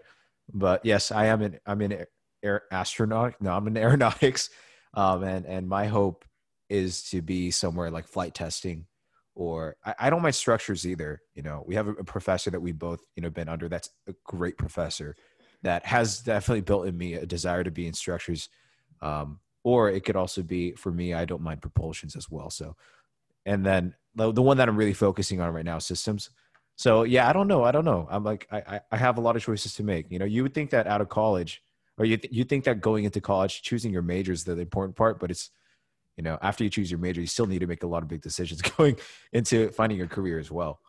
But 0.53 0.85
yes 0.85 1.11
i 1.11 1.25
am 1.27 1.41
in 1.41 1.59
i'm 1.65 1.81
in 1.81 2.05
air 2.43 2.63
astronaut 2.71 3.35
no 3.39 3.51
i'm 3.51 3.67
in 3.67 3.77
aeronautics 3.85 4.49
um 4.93 5.23
and 5.23 5.45
and 5.45 5.67
my 5.67 5.87
hope 5.87 6.25
is 6.69 7.03
to 7.03 7.21
be 7.21 7.51
somewhere 7.51 7.89
like 7.89 8.07
flight 8.07 8.33
testing 8.33 8.85
or 9.33 9.77
I, 9.85 9.95
I 9.99 10.09
don't 10.09 10.21
mind 10.21 10.35
structures 10.35 10.85
either 10.85 11.21
you 11.35 11.41
know. 11.41 11.63
We 11.65 11.75
have 11.75 11.87
a, 11.87 11.91
a 11.91 12.03
professor 12.03 12.49
that 12.51 12.61
we 12.61 12.73
both 12.73 13.01
you 13.15 13.23
know 13.23 13.29
been 13.29 13.49
under 13.49 13.69
that's 13.69 13.89
a 14.07 14.13
great 14.25 14.57
professor 14.57 15.15
that 15.63 15.85
has 15.85 16.19
definitely 16.19 16.61
built 16.61 16.87
in 16.87 16.97
me 16.97 17.13
a 17.13 17.25
desire 17.25 17.63
to 17.63 17.71
be 17.71 17.87
in 17.87 17.93
structures 17.93 18.49
um, 19.01 19.39
or 19.63 19.89
it 19.89 20.03
could 20.03 20.15
also 20.15 20.41
be 20.41 20.73
for 20.73 20.91
me 20.91 21.13
i 21.13 21.25
don't 21.25 21.41
mind 21.41 21.61
propulsions 21.61 22.15
as 22.15 22.29
well 22.29 22.49
so. 22.49 22.75
And 23.43 23.65
then 23.65 23.95
the, 24.13 24.31
the 24.31 24.41
one 24.41 24.57
that 24.57 24.69
i'm 24.69 24.77
really 24.77 24.93
focusing 24.93 25.41
on 25.41 25.53
right 25.53 25.65
now 25.65 25.79
systems. 25.79 26.29
So 26.75 27.03
yeah 27.03 27.27
i 27.29 27.33
don't 27.33 27.47
know 27.47 27.63
i 27.63 27.71
don't 27.71 27.85
know. 27.85 28.07
I'm 28.09 28.23
like 28.23 28.47
i 28.51 28.79
i 28.91 28.97
have 28.97 29.17
a 29.17 29.21
lot 29.21 29.35
of 29.35 29.41
choices 29.41 29.73
to 29.75 29.83
make. 29.83 30.11
You 30.11 30.19
know 30.19 30.25
you 30.25 30.43
would 30.43 30.53
think 30.53 30.69
that 30.71 30.87
out 30.87 31.01
of 31.01 31.09
college 31.09 31.61
or 31.97 32.05
you, 32.05 32.17
th- 32.17 32.33
you 32.33 32.43
think 32.43 32.63
that 32.65 32.81
going 32.81 33.03
into 33.03 33.21
college 33.21 33.61
choosing 33.61 33.91
your 33.91 34.01
major 34.01 34.31
is 34.31 34.43
the 34.43 34.57
important 34.57 34.95
part 34.95 35.19
but 35.19 35.29
it's 35.29 35.51
you 36.17 36.23
know 36.23 36.37
after 36.41 36.63
you 36.63 36.69
choose 36.69 36.89
your 36.89 36.99
major 36.99 37.21
you 37.21 37.27
still 37.27 37.47
need 37.47 37.59
to 37.59 37.67
make 37.67 37.83
a 37.83 37.87
lot 37.87 38.03
of 38.03 38.09
big 38.09 38.21
decisions 38.21 38.61
going 38.77 38.95
into 39.33 39.69
finding 39.69 39.97
your 39.97 40.07
career 40.07 40.39
as 40.39 40.51
well. 40.51 40.79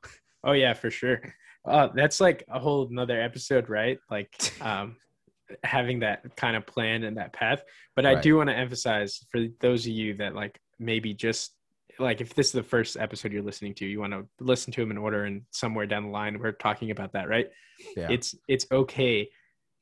Oh 0.44 0.52
yeah, 0.52 0.74
for 0.74 0.90
sure. 0.90 1.20
Uh, 1.64 1.88
that's 1.94 2.20
like 2.20 2.44
a 2.48 2.58
whole 2.58 2.88
another 2.88 3.20
episode, 3.20 3.68
right? 3.68 3.98
Like 4.10 4.34
um, 4.60 4.96
having 5.64 6.00
that 6.00 6.36
kind 6.36 6.56
of 6.56 6.66
plan 6.66 7.04
and 7.04 7.16
that 7.16 7.32
path. 7.32 7.62
But 7.96 8.06
I 8.06 8.14
do 8.14 8.36
want 8.36 8.48
to 8.48 8.56
emphasize 8.56 9.24
for 9.30 9.46
those 9.60 9.86
of 9.86 9.92
you 9.92 10.14
that 10.14 10.34
like 10.34 10.58
maybe 10.78 11.14
just 11.14 11.54
like 11.98 12.20
if 12.20 12.34
this 12.34 12.46
is 12.48 12.52
the 12.52 12.62
first 12.62 12.96
episode 12.96 13.32
you're 13.32 13.42
listening 13.42 13.74
to, 13.74 13.86
you 13.86 14.00
want 14.00 14.12
to 14.12 14.26
listen 14.40 14.72
to 14.72 14.80
them 14.80 14.90
in 14.90 14.98
order, 14.98 15.24
and 15.24 15.42
somewhere 15.50 15.86
down 15.86 16.04
the 16.04 16.10
line 16.10 16.38
we're 16.38 16.52
talking 16.52 16.90
about 16.90 17.12
that, 17.12 17.28
right? 17.28 17.50
yeah 17.96 18.08
It's 18.10 18.34
it's 18.48 18.66
okay 18.70 19.28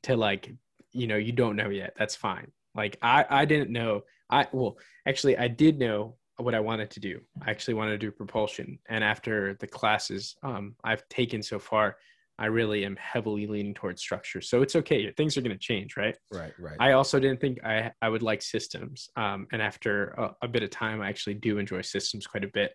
to 0.05 0.17
like 0.17 0.53
you 0.93 1.07
know 1.07 1.17
you 1.17 1.33
don't 1.33 1.57
know 1.57 1.69
yet. 1.69 1.95
That's 1.99 2.17
fine. 2.17 2.51
Like 2.75 2.97
I 3.03 3.25
I 3.29 3.45
didn't 3.45 3.71
know. 3.71 4.03
I 4.31 4.47
well 4.53 4.79
actually 5.07 5.37
I 5.37 5.49
did 5.49 5.79
know 5.79 6.17
what 6.37 6.55
I 6.55 6.61
wanted 6.61 6.91
to 6.93 7.01
do. 7.01 7.21
I 7.45 7.51
actually 7.51 7.75
wanted 7.75 7.93
to 7.93 7.99
do 7.99 8.11
propulsion, 8.11 8.79
and 8.89 9.05
after 9.05 9.55
the 9.61 9.67
classes 9.67 10.37
um, 10.43 10.75
I've 10.83 11.09
taken 11.09 11.43
so 11.43 11.59
far, 11.59 11.97
I 12.41 12.47
really 12.47 12.85
am 12.85 12.97
heavily 12.97 13.47
leaning 13.47 13.75
towards 13.75 14.01
structure. 14.01 14.41
So 14.41 14.63
it's 14.63 14.75
okay. 14.75 15.13
Things 15.13 15.37
are 15.37 15.43
going 15.43 15.53
to 15.53 15.59
change, 15.59 15.97
right? 15.97 16.17
right 16.33 16.53
right 16.59 16.77
I 16.81 16.93
also 16.93 17.21
didn't 17.21 17.41
think 17.41 17.63
I 17.65 17.93
I 18.03 18.09
would 18.09 18.23
like 18.23 18.43
systems, 18.43 19.09
um, 19.17 19.47
and 19.53 19.61
after 19.61 20.09
a, 20.19 20.35
a 20.43 20.49
bit 20.49 20.63
of 20.63 20.71
time, 20.71 21.01
I 21.01 21.09
actually 21.09 21.35
do 21.35 21.59
enjoy 21.59 21.83
systems 21.83 22.27
quite 22.27 22.45
a 22.45 22.49
bit. 22.49 22.73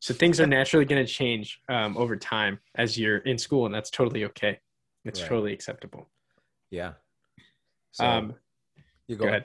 So 0.00 0.12
things 0.12 0.40
are 0.40 0.46
naturally 0.46 0.84
going 0.84 1.04
to 1.04 1.10
change 1.10 1.58
um, 1.70 1.96
over 1.96 2.16
time 2.16 2.60
as 2.76 2.98
you're 2.98 3.18
in 3.18 3.38
school, 3.38 3.66
and 3.66 3.74
that's 3.74 3.90
totally 3.90 4.24
okay. 4.26 4.60
It's 5.06 5.20
Right. 5.20 5.28
totally 5.28 5.52
acceptable. 5.52 6.10
yeah 6.70 6.92
so 7.92 8.04
um, 8.04 8.34
you 9.08 9.16
go 9.16 9.26
ahead. 9.28 9.44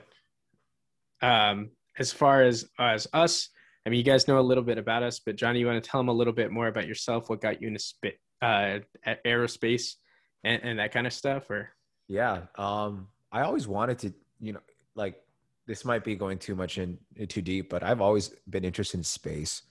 Um, 1.22 1.70
as 1.98 2.12
far 2.12 2.42
as 2.42 2.68
as 2.78 3.06
us, 3.14 3.48
I 3.86 3.90
mean, 3.90 3.96
you 3.98 4.04
guys 4.04 4.28
know 4.28 4.38
a 4.38 4.40
little 4.50 4.64
bit 4.64 4.76
about 4.76 5.02
us, 5.02 5.20
but 5.24 5.36
Johnny, 5.36 5.60
you 5.60 5.66
want 5.66 5.82
to 5.82 5.90
tell 5.90 6.00
them 6.00 6.08
a 6.08 6.12
little 6.12 6.32
bit 6.34 6.50
more 6.50 6.66
about 6.68 6.86
yourself? 6.86 7.30
What 7.30 7.40
got 7.40 7.62
you 7.62 7.68
into 7.68 7.80
spit, 7.80 8.18
uh, 8.42 8.80
aerospace 9.24 9.94
and, 10.44 10.62
and 10.62 10.78
that 10.78 10.92
kind 10.92 11.06
of 11.06 11.12
stuff? 11.12 11.48
Or 11.48 11.70
Yeah. 12.08 12.42
Um, 12.56 13.08
I 13.30 13.42
always 13.42 13.66
wanted 13.66 13.98
to, 14.00 14.12
you 14.40 14.52
know, 14.52 14.60
like 14.94 15.16
this 15.66 15.84
might 15.84 16.04
be 16.04 16.16
going 16.16 16.38
too 16.38 16.54
much 16.54 16.76
in, 16.76 16.98
too 17.28 17.40
deep, 17.40 17.70
but 17.70 17.82
I've 17.82 18.00
always 18.00 18.30
been 18.50 18.64
interested 18.64 18.98
in 18.98 19.04
space. 19.04 19.62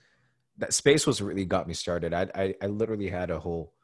That 0.58 0.72
space 0.72 1.06
was 1.06 1.22
really 1.22 1.44
got 1.44 1.68
me 1.68 1.74
started. 1.74 2.12
I, 2.14 2.28
I, 2.34 2.54
I 2.62 2.66
literally 2.66 3.08
had 3.08 3.30
a 3.30 3.38
whole, 3.38 3.74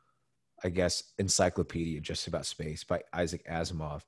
I 0.65 0.71
guess, 0.71 1.03
encyclopedia 1.19 2.01
just 2.01 2.27
about 2.27 2.47
space 2.47 2.83
by 2.85 3.03
Isaac 3.13 3.47
Asimov. 3.47 4.03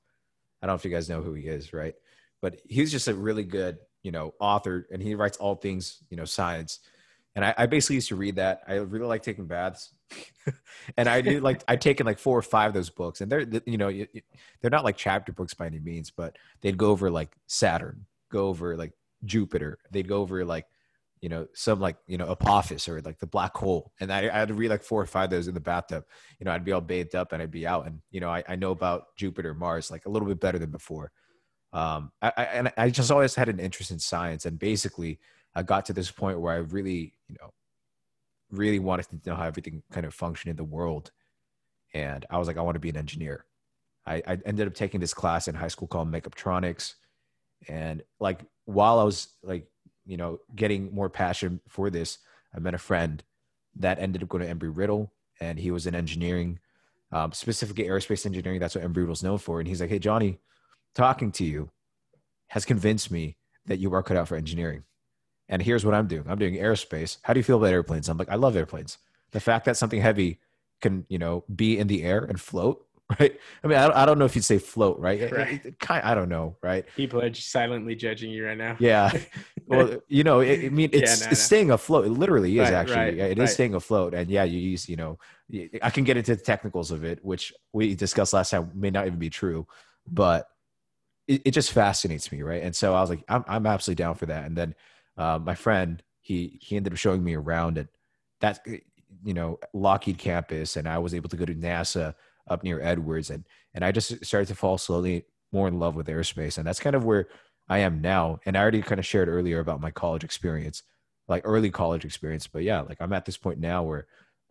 I 0.61 0.67
don't 0.67 0.73
know 0.73 0.75
if 0.75 0.85
you 0.85 0.91
guys 0.91 1.09
know 1.09 1.21
who 1.21 1.33
he 1.33 1.47
is, 1.47 1.73
right? 1.73 1.95
But 2.41 2.59
he's 2.67 2.91
just 2.91 3.07
a 3.07 3.13
really 3.13 3.43
good, 3.43 3.77
you 4.03 4.11
know, 4.11 4.33
author, 4.39 4.87
and 4.91 5.01
he 5.01 5.15
writes 5.15 5.37
all 5.37 5.55
things, 5.55 6.03
you 6.09 6.17
know, 6.17 6.25
science. 6.25 6.79
And 7.35 7.45
I, 7.45 7.53
I 7.57 7.65
basically 7.65 7.95
used 7.95 8.09
to 8.09 8.15
read 8.15 8.35
that. 8.35 8.61
I 8.67 8.75
really 8.75 9.05
like 9.05 9.23
taking 9.23 9.47
baths, 9.47 9.93
and 10.97 11.07
I 11.07 11.21
did 11.21 11.41
like 11.41 11.63
I'd 11.67 11.81
taken 11.81 12.05
like 12.05 12.19
four 12.19 12.37
or 12.37 12.41
five 12.41 12.69
of 12.69 12.73
those 12.73 12.89
books, 12.89 13.21
and 13.21 13.31
they're 13.31 13.45
you 13.65 13.77
know 13.77 13.89
they're 13.89 14.71
not 14.71 14.83
like 14.83 14.97
chapter 14.97 15.31
books 15.31 15.53
by 15.53 15.65
any 15.65 15.79
means, 15.79 16.11
but 16.11 16.37
they'd 16.61 16.77
go 16.77 16.89
over 16.89 17.09
like 17.09 17.31
Saturn, 17.47 18.05
go 18.31 18.47
over 18.47 18.75
like 18.75 18.91
Jupiter, 19.23 19.79
they'd 19.91 20.09
go 20.09 20.21
over 20.21 20.43
like 20.43 20.65
you 21.21 21.29
know 21.29 21.47
some 21.53 21.79
like 21.79 21.97
you 22.07 22.17
know 22.17 22.27
Apophis 22.27 22.89
or 22.89 22.99
like 23.01 23.19
the 23.19 23.27
black 23.27 23.55
hole, 23.55 23.93
and 23.99 24.11
I, 24.11 24.27
I 24.27 24.39
had 24.39 24.49
to 24.49 24.53
read 24.53 24.69
like 24.69 24.83
four 24.83 25.01
or 25.01 25.05
five 25.05 25.25
of 25.25 25.29
those 25.29 25.47
in 25.47 25.53
the 25.53 25.59
bathtub. 25.61 26.03
You 26.39 26.45
know, 26.45 26.51
I'd 26.51 26.65
be 26.65 26.71
all 26.71 26.81
bathed 26.81 27.15
up 27.15 27.31
and 27.31 27.41
I'd 27.41 27.51
be 27.51 27.67
out, 27.67 27.85
and 27.85 28.01
you 28.09 28.19
know 28.19 28.29
I, 28.29 28.43
I 28.49 28.55
know 28.55 28.71
about 28.71 29.15
Jupiter, 29.15 29.53
Mars 29.53 29.91
like 29.91 30.05
a 30.05 30.09
little 30.09 30.27
bit 30.27 30.39
better 30.41 30.59
than 30.59 30.71
before. 30.71 31.11
Um, 31.71 32.11
I, 32.21 32.33
I 32.35 32.43
and 32.43 32.73
I 32.75 32.89
just 32.89 33.11
always 33.11 33.35
had 33.35 33.49
an 33.49 33.59
interest 33.59 33.91
in 33.91 33.99
science, 33.99 34.45
and 34.45 34.59
basically 34.59 35.19
I 35.55 35.63
got 35.63 35.85
to 35.87 35.93
this 35.93 36.11
point 36.11 36.39
where 36.39 36.53
I 36.53 36.57
really 36.57 37.13
you 37.27 37.35
know 37.39 37.53
really 38.49 38.79
wanted 38.79 39.07
to 39.09 39.29
know 39.29 39.35
how 39.35 39.45
everything 39.45 39.81
kind 39.91 40.05
of 40.05 40.13
functioned 40.13 40.51
in 40.51 40.57
the 40.57 40.63
world 40.63 41.11
and 41.93 42.25
I 42.29 42.37
was 42.37 42.47
like, 42.47 42.57
I 42.57 42.61
want 42.61 42.75
to 42.75 42.79
be 42.79 42.89
an 42.89 42.97
engineer. 42.97 43.45
I, 44.05 44.21
I 44.25 44.39
ended 44.45 44.67
up 44.67 44.73
taking 44.73 44.99
this 44.99 45.13
class 45.13 45.47
in 45.47 45.55
high 45.55 45.67
school 45.67 45.87
called 45.87 46.11
Mechatronics, 46.11 46.95
and 47.67 48.01
like 48.19 48.41
while 48.65 48.99
I 48.99 49.03
was 49.03 49.27
like, 49.43 49.67
you 50.05 50.17
know, 50.17 50.39
getting 50.55 50.93
more 50.93 51.09
passion 51.09 51.61
for 51.67 51.89
this, 51.89 52.17
I 52.55 52.59
met 52.59 52.73
a 52.73 52.79
friend 52.79 53.23
that 53.75 53.99
ended 53.99 54.23
up 54.23 54.29
going 54.29 54.43
to 54.43 54.53
Embry 54.53 54.75
Riddle, 54.75 55.13
and 55.39 55.59
he 55.59 55.71
was 55.71 55.85
in 55.85 55.93
engineering, 55.93 56.59
um, 57.11 57.31
specifically 57.31 57.85
aerospace 57.85 58.25
engineering. 58.25 58.59
That's 58.59 58.75
what 58.75 58.83
Embry 58.83 58.97
Riddle's 58.97 59.23
known 59.23 59.37
for. 59.37 59.59
And 59.59 59.67
he's 59.67 59.81
like, 59.81 59.89
Hey, 59.89 59.99
Johnny, 59.99 60.39
talking 60.95 61.31
to 61.33 61.45
you 61.45 61.69
has 62.47 62.65
convinced 62.65 63.11
me 63.11 63.37
that 63.65 63.79
you 63.79 63.93
are 63.93 64.03
cut 64.03 64.17
out 64.17 64.27
for 64.27 64.35
engineering. 64.35 64.83
And 65.51 65.61
here's 65.61 65.85
what 65.85 65.93
I'm 65.93 66.07
doing. 66.07 66.23
I'm 66.27 66.39
doing 66.39 66.55
aerospace. 66.55 67.17
How 67.23 67.33
do 67.33 67.39
you 67.39 67.43
feel 67.43 67.57
about 67.57 67.67
airplanes? 67.71 68.09
I'm 68.09 68.17
like, 68.17 68.29
I 68.31 68.35
love 68.35 68.55
airplanes. 68.55 68.97
The 69.31 69.39
fact 69.41 69.65
that 69.65 69.77
something 69.77 70.01
heavy 70.01 70.39
can, 70.81 71.05
you 71.09 71.19
know, 71.19 71.43
be 71.53 71.77
in 71.77 71.87
the 71.87 72.03
air 72.03 72.23
and 72.23 72.39
float, 72.39 72.85
right? 73.19 73.37
I 73.63 73.67
mean, 73.67 73.77
I 73.77 73.83
don't, 73.87 73.95
I 73.97 74.05
don't 74.05 74.17
know 74.17 74.25
if 74.25 74.35
you'd 74.35 74.45
say 74.45 74.57
float, 74.57 74.97
right? 74.99 75.31
Right. 75.31 75.53
it- 75.53 75.65
it 75.65 75.79
kind, 75.79 76.03
I 76.03 76.15
don't 76.15 76.29
know, 76.29 76.55
right? 76.63 76.85
people 76.95 77.21
are 77.21 77.29
just 77.29 77.51
silently 77.51 77.95
judging 77.95 78.31
you 78.31 78.45
right 78.45 78.57
now. 78.57 78.77
Yeah. 78.79 79.11
Well, 79.67 80.01
you 80.09 80.25
know, 80.25 80.41
it, 80.41 80.65
I 80.65 80.69
mean, 80.69 80.89
Yeah, 80.91 80.99
it's 81.01 81.21
no, 81.21 81.27
it's 81.27 81.39
no. 81.39 81.45
staying 81.45 81.71
afloat. 81.71 82.05
It 82.05 82.09
literally 82.09 82.59
is 82.59 82.59
Right, 82.59 82.73
actually. 82.73 82.95
right, 83.05 83.15
Yeah, 83.15 83.25
It 83.25 83.39
is 83.39 83.53
staying 83.53 83.73
afloat, 83.73 84.13
and 84.13 84.29
yeah, 84.29 84.43
you 84.43 84.59
use, 84.59 84.89
you 84.89 84.97
know, 84.97 85.17
I 85.81 85.89
can 85.89 86.03
get 86.03 86.17
into 86.17 86.35
the 86.35 86.41
technicals 86.41 86.91
of 86.91 87.05
it, 87.05 87.23
which 87.23 87.53
we 87.71 87.95
discussed 87.95 88.33
last 88.33 88.49
time 88.49 88.69
may 88.75 88.89
not 88.89 89.07
even 89.07 89.17
be 89.17 89.29
true, 89.29 89.65
but 90.11 90.45
it, 91.25 91.41
it 91.45 91.51
just 91.51 91.71
fascinates 91.71 92.33
me, 92.33 92.41
right? 92.41 92.63
And 92.63 92.75
so 92.75 92.93
I 92.93 92.99
was 92.99 93.09
like, 93.09 93.23
I'm 93.29 93.45
I'm 93.47 93.65
absolutely 93.65 94.03
down 94.03 94.15
for 94.15 94.25
that. 94.25 94.43
And 94.45 94.57
then 94.57 94.75
uh, 95.17 95.39
my 95.41 95.55
friend, 95.55 96.01
he 96.21 96.59
he 96.61 96.77
ended 96.77 96.93
up 96.93 96.97
showing 96.97 97.23
me 97.23 97.35
around 97.35 97.77
at 97.77 97.87
that 98.39 98.65
you 99.23 99.33
know 99.33 99.59
Lockheed 99.73 100.17
campus, 100.17 100.75
and 100.77 100.87
I 100.87 100.97
was 100.97 101.13
able 101.13 101.29
to 101.29 101.37
go 101.37 101.45
to 101.45 101.55
NASA 101.55 102.15
up 102.49 102.63
near 102.63 102.81
Edwards, 102.81 103.29
and 103.29 103.45
and 103.73 103.83
I 103.83 103.91
just 103.91 104.23
started 104.25 104.47
to 104.47 104.55
fall 104.55 104.77
slowly 104.77 105.25
more 105.51 105.67
in 105.67 105.79
love 105.79 105.95
with 105.95 106.07
aerospace, 106.07 106.57
and 106.57 106.65
that's 106.65 106.79
kind 106.79 106.95
of 106.95 107.05
where 107.05 107.27
I 107.69 107.79
am 107.79 108.01
now. 108.01 108.39
And 108.45 108.57
I 108.57 108.61
already 108.61 108.81
kind 108.81 108.99
of 108.99 109.05
shared 109.05 109.29
earlier 109.29 109.59
about 109.59 109.81
my 109.81 109.91
college 109.91 110.23
experience, 110.23 110.83
like 111.27 111.43
early 111.45 111.69
college 111.69 112.05
experience. 112.05 112.47
But 112.47 112.63
yeah, 112.63 112.81
like 112.81 112.97
I'm 112.99 113.13
at 113.13 113.25
this 113.25 113.37
point 113.37 113.59
now 113.59 113.83
where 113.83 114.07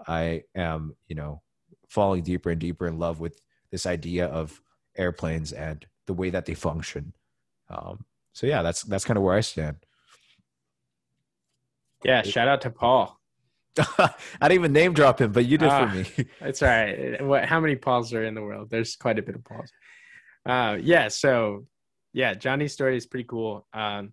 I 0.07 0.44
am, 0.55 0.96
you 1.09 1.16
know, 1.16 1.42
falling 1.88 2.23
deeper 2.23 2.51
and 2.51 2.61
deeper 2.61 2.87
in 2.87 2.99
love 2.99 3.20
with 3.20 3.40
this 3.70 3.87
idea 3.87 4.27
of 4.27 4.61
airplanes 4.96 5.53
and 5.53 5.85
the 6.07 6.14
way 6.14 6.31
that 6.31 6.46
they 6.46 6.55
function. 6.55 7.12
Um, 7.68 8.05
so 8.33 8.46
yeah, 8.46 8.62
that's 8.62 8.83
that's 8.83 9.05
kind 9.05 9.16
of 9.16 9.23
where 9.23 9.37
I 9.37 9.40
stand. 9.40 9.77
Yeah, 12.05 12.23
shout 12.23 12.49
out 12.49 12.63
to 12.63 12.71
Paul. 12.71 13.19
I 13.79 14.11
didn't 14.43 14.53
even 14.53 14.73
name 14.73 14.95
drop 14.95 15.21
him, 15.21 15.33
but 15.33 15.47
you 15.47 15.59
did 15.59 15.69
Ah. 15.69 15.89
for 15.89 15.95
me. 15.97 16.29
That's 16.41 16.63
all 16.63 16.69
right. 16.69 17.23
What? 17.25 17.45
How 17.45 17.61
many 17.61 17.77
Pauls 17.77 18.13
are 18.13 18.25
in 18.25 18.35
the 18.35 18.43
world? 18.43 18.69
There's 18.71 18.97
quite 18.97 19.19
a 19.19 19.23
bit 19.23 19.37
of 19.37 19.45
Pauls. 19.45 19.71
Uh, 20.47 20.77
yeah. 20.81 21.09
So, 21.09 21.67
yeah, 22.13 22.35
Johnny's 22.35 22.73
story 22.73 22.97
is 22.97 23.07
pretty 23.07 23.25
cool. 23.29 23.67
Um, 23.73 24.13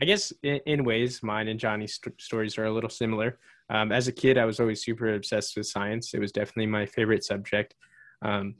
I 0.00 0.04
guess 0.04 0.32
in, 0.42 0.60
in 0.66 0.84
ways, 0.84 1.22
mine 1.22 1.48
and 1.48 1.58
Johnny's 1.60 1.94
st- 2.02 2.20
stories 2.20 2.58
are 2.58 2.64
a 2.66 2.72
little 2.72 2.90
similar. 2.90 3.38
Um, 3.68 3.92
as 3.92 4.08
a 4.08 4.12
kid, 4.12 4.38
I 4.38 4.44
was 4.44 4.60
always 4.60 4.82
super 4.82 5.14
obsessed 5.14 5.56
with 5.56 5.66
science. 5.66 6.14
It 6.14 6.20
was 6.20 6.32
definitely 6.32 6.66
my 6.66 6.86
favorite 6.86 7.24
subject. 7.24 7.74
Um, 8.22 8.54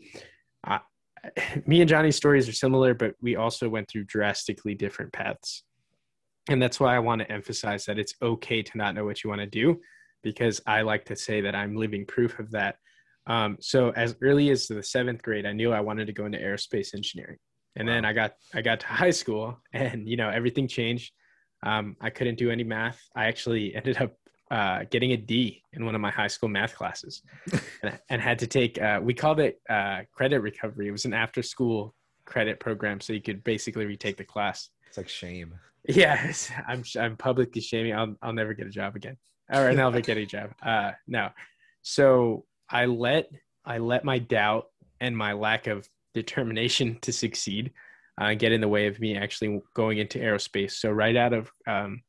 I, 0.64 0.80
me 1.66 1.80
and 1.80 1.88
Johnny's 1.88 2.16
stories 2.16 2.48
are 2.48 2.52
similar, 2.52 2.94
but 2.94 3.14
we 3.20 3.36
also 3.36 3.68
went 3.68 3.88
through 3.88 4.04
drastically 4.04 4.74
different 4.74 5.12
paths. 5.12 5.62
And 6.48 6.62
that's 6.62 6.78
why 6.78 6.94
I 6.94 7.00
want 7.00 7.20
to 7.22 7.30
emphasize 7.30 7.84
that 7.86 7.98
it's 7.98 8.14
okay 8.22 8.62
to 8.62 8.78
not 8.78 8.94
know 8.94 9.04
what 9.04 9.24
you 9.24 9.30
want 9.30 9.40
to 9.40 9.46
do, 9.46 9.80
because 10.22 10.60
I 10.66 10.82
like 10.82 11.04
to 11.06 11.16
say 11.16 11.40
that 11.40 11.54
I'm 11.54 11.76
living 11.76 12.06
proof 12.06 12.38
of 12.38 12.50
that. 12.52 12.76
Um, 13.26 13.56
so 13.60 13.90
as 13.90 14.16
early 14.22 14.50
as 14.50 14.68
the 14.68 14.82
seventh 14.82 15.22
grade, 15.22 15.46
I 15.46 15.52
knew 15.52 15.72
I 15.72 15.80
wanted 15.80 16.06
to 16.06 16.12
go 16.12 16.26
into 16.26 16.38
aerospace 16.38 16.94
engineering. 16.94 17.38
And 17.74 17.86
then 17.86 18.04
I 18.04 18.12
got 18.12 18.32
I 18.54 18.62
got 18.62 18.80
to 18.80 18.86
high 19.02 19.10
school, 19.10 19.58
and 19.72 20.08
you 20.08 20.16
know 20.16 20.30
everything 20.30 20.66
changed. 20.68 21.12
Um, 21.62 21.96
I 22.00 22.10
couldn't 22.10 22.38
do 22.38 22.50
any 22.50 22.64
math. 22.64 23.00
I 23.14 23.26
actually 23.26 23.74
ended 23.76 24.00
up 24.00 24.14
uh, 24.50 24.84
getting 24.90 25.12
a 25.12 25.16
D 25.16 25.62
in 25.72 25.84
one 25.84 25.94
of 25.94 26.00
my 26.00 26.10
high 26.10 26.28
school 26.28 26.48
math 26.48 26.74
classes, 26.74 27.22
and, 27.82 27.98
and 28.08 28.22
had 28.22 28.38
to 28.40 28.46
take. 28.46 28.80
Uh, 28.80 29.00
we 29.02 29.14
called 29.14 29.40
it 29.40 29.60
uh, 29.68 30.00
credit 30.12 30.40
recovery. 30.40 30.88
It 30.88 30.92
was 30.92 31.04
an 31.04 31.14
after 31.14 31.42
school 31.42 31.94
credit 32.24 32.60
program, 32.60 33.00
so 33.00 33.12
you 33.12 33.22
could 33.22 33.44
basically 33.44 33.86
retake 33.86 34.16
the 34.16 34.24
class. 34.24 34.70
It's 34.96 34.98
like 34.98 35.08
shame. 35.10 35.54
Yes, 35.86 36.50
I'm 36.66 36.82
I'm 36.98 37.18
publicly 37.18 37.60
shaming. 37.60 37.92
I'll 37.92 38.16
I'll 38.22 38.32
never 38.32 38.54
get 38.54 38.66
a 38.66 38.70
job 38.70 38.96
again, 38.96 39.18
or 39.52 39.68
I'll 39.68 39.74
never 39.74 40.00
get 40.00 40.16
a 40.16 40.24
job. 40.24 40.52
Uh, 40.64 40.92
no. 41.06 41.28
So 41.82 42.46
I 42.70 42.86
let 42.86 43.28
I 43.62 43.76
let 43.76 44.06
my 44.06 44.18
doubt 44.18 44.68
and 44.98 45.14
my 45.14 45.34
lack 45.34 45.66
of 45.66 45.86
determination 46.14 46.98
to 47.02 47.12
succeed 47.12 47.72
uh, 48.18 48.32
get 48.32 48.52
in 48.52 48.62
the 48.62 48.68
way 48.68 48.86
of 48.86 48.98
me 48.98 49.18
actually 49.18 49.60
going 49.74 49.98
into 49.98 50.18
aerospace. 50.18 50.72
So 50.72 50.90
right 50.90 51.14
out 51.14 51.34
of 51.34 51.52
um, 51.66 52.02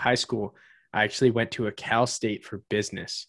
high 0.00 0.14
school, 0.14 0.54
I 0.92 1.02
actually 1.02 1.32
went 1.32 1.50
to 1.52 1.66
a 1.66 1.72
Cal 1.72 2.06
State 2.06 2.44
for 2.44 2.62
business, 2.70 3.26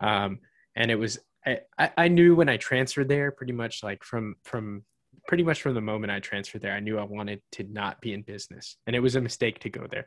um, 0.00 0.40
and 0.74 0.90
it 0.90 0.96
was 0.96 1.20
I 1.46 1.60
I 1.78 2.08
knew 2.08 2.34
when 2.34 2.48
I 2.48 2.56
transferred 2.56 3.08
there 3.08 3.30
pretty 3.30 3.52
much 3.52 3.84
like 3.84 4.02
from 4.02 4.34
from 4.42 4.82
pretty 5.28 5.44
much 5.44 5.60
from 5.60 5.74
the 5.74 5.80
moment 5.80 6.10
I 6.10 6.18
transferred 6.18 6.62
there, 6.62 6.72
I 6.72 6.80
knew 6.80 6.98
I 6.98 7.04
wanted 7.04 7.42
to 7.52 7.64
not 7.64 8.00
be 8.00 8.14
in 8.14 8.22
business, 8.22 8.76
and 8.86 8.96
it 8.96 9.00
was 9.00 9.14
a 9.14 9.20
mistake 9.20 9.60
to 9.60 9.70
go 9.70 9.86
there. 9.88 10.06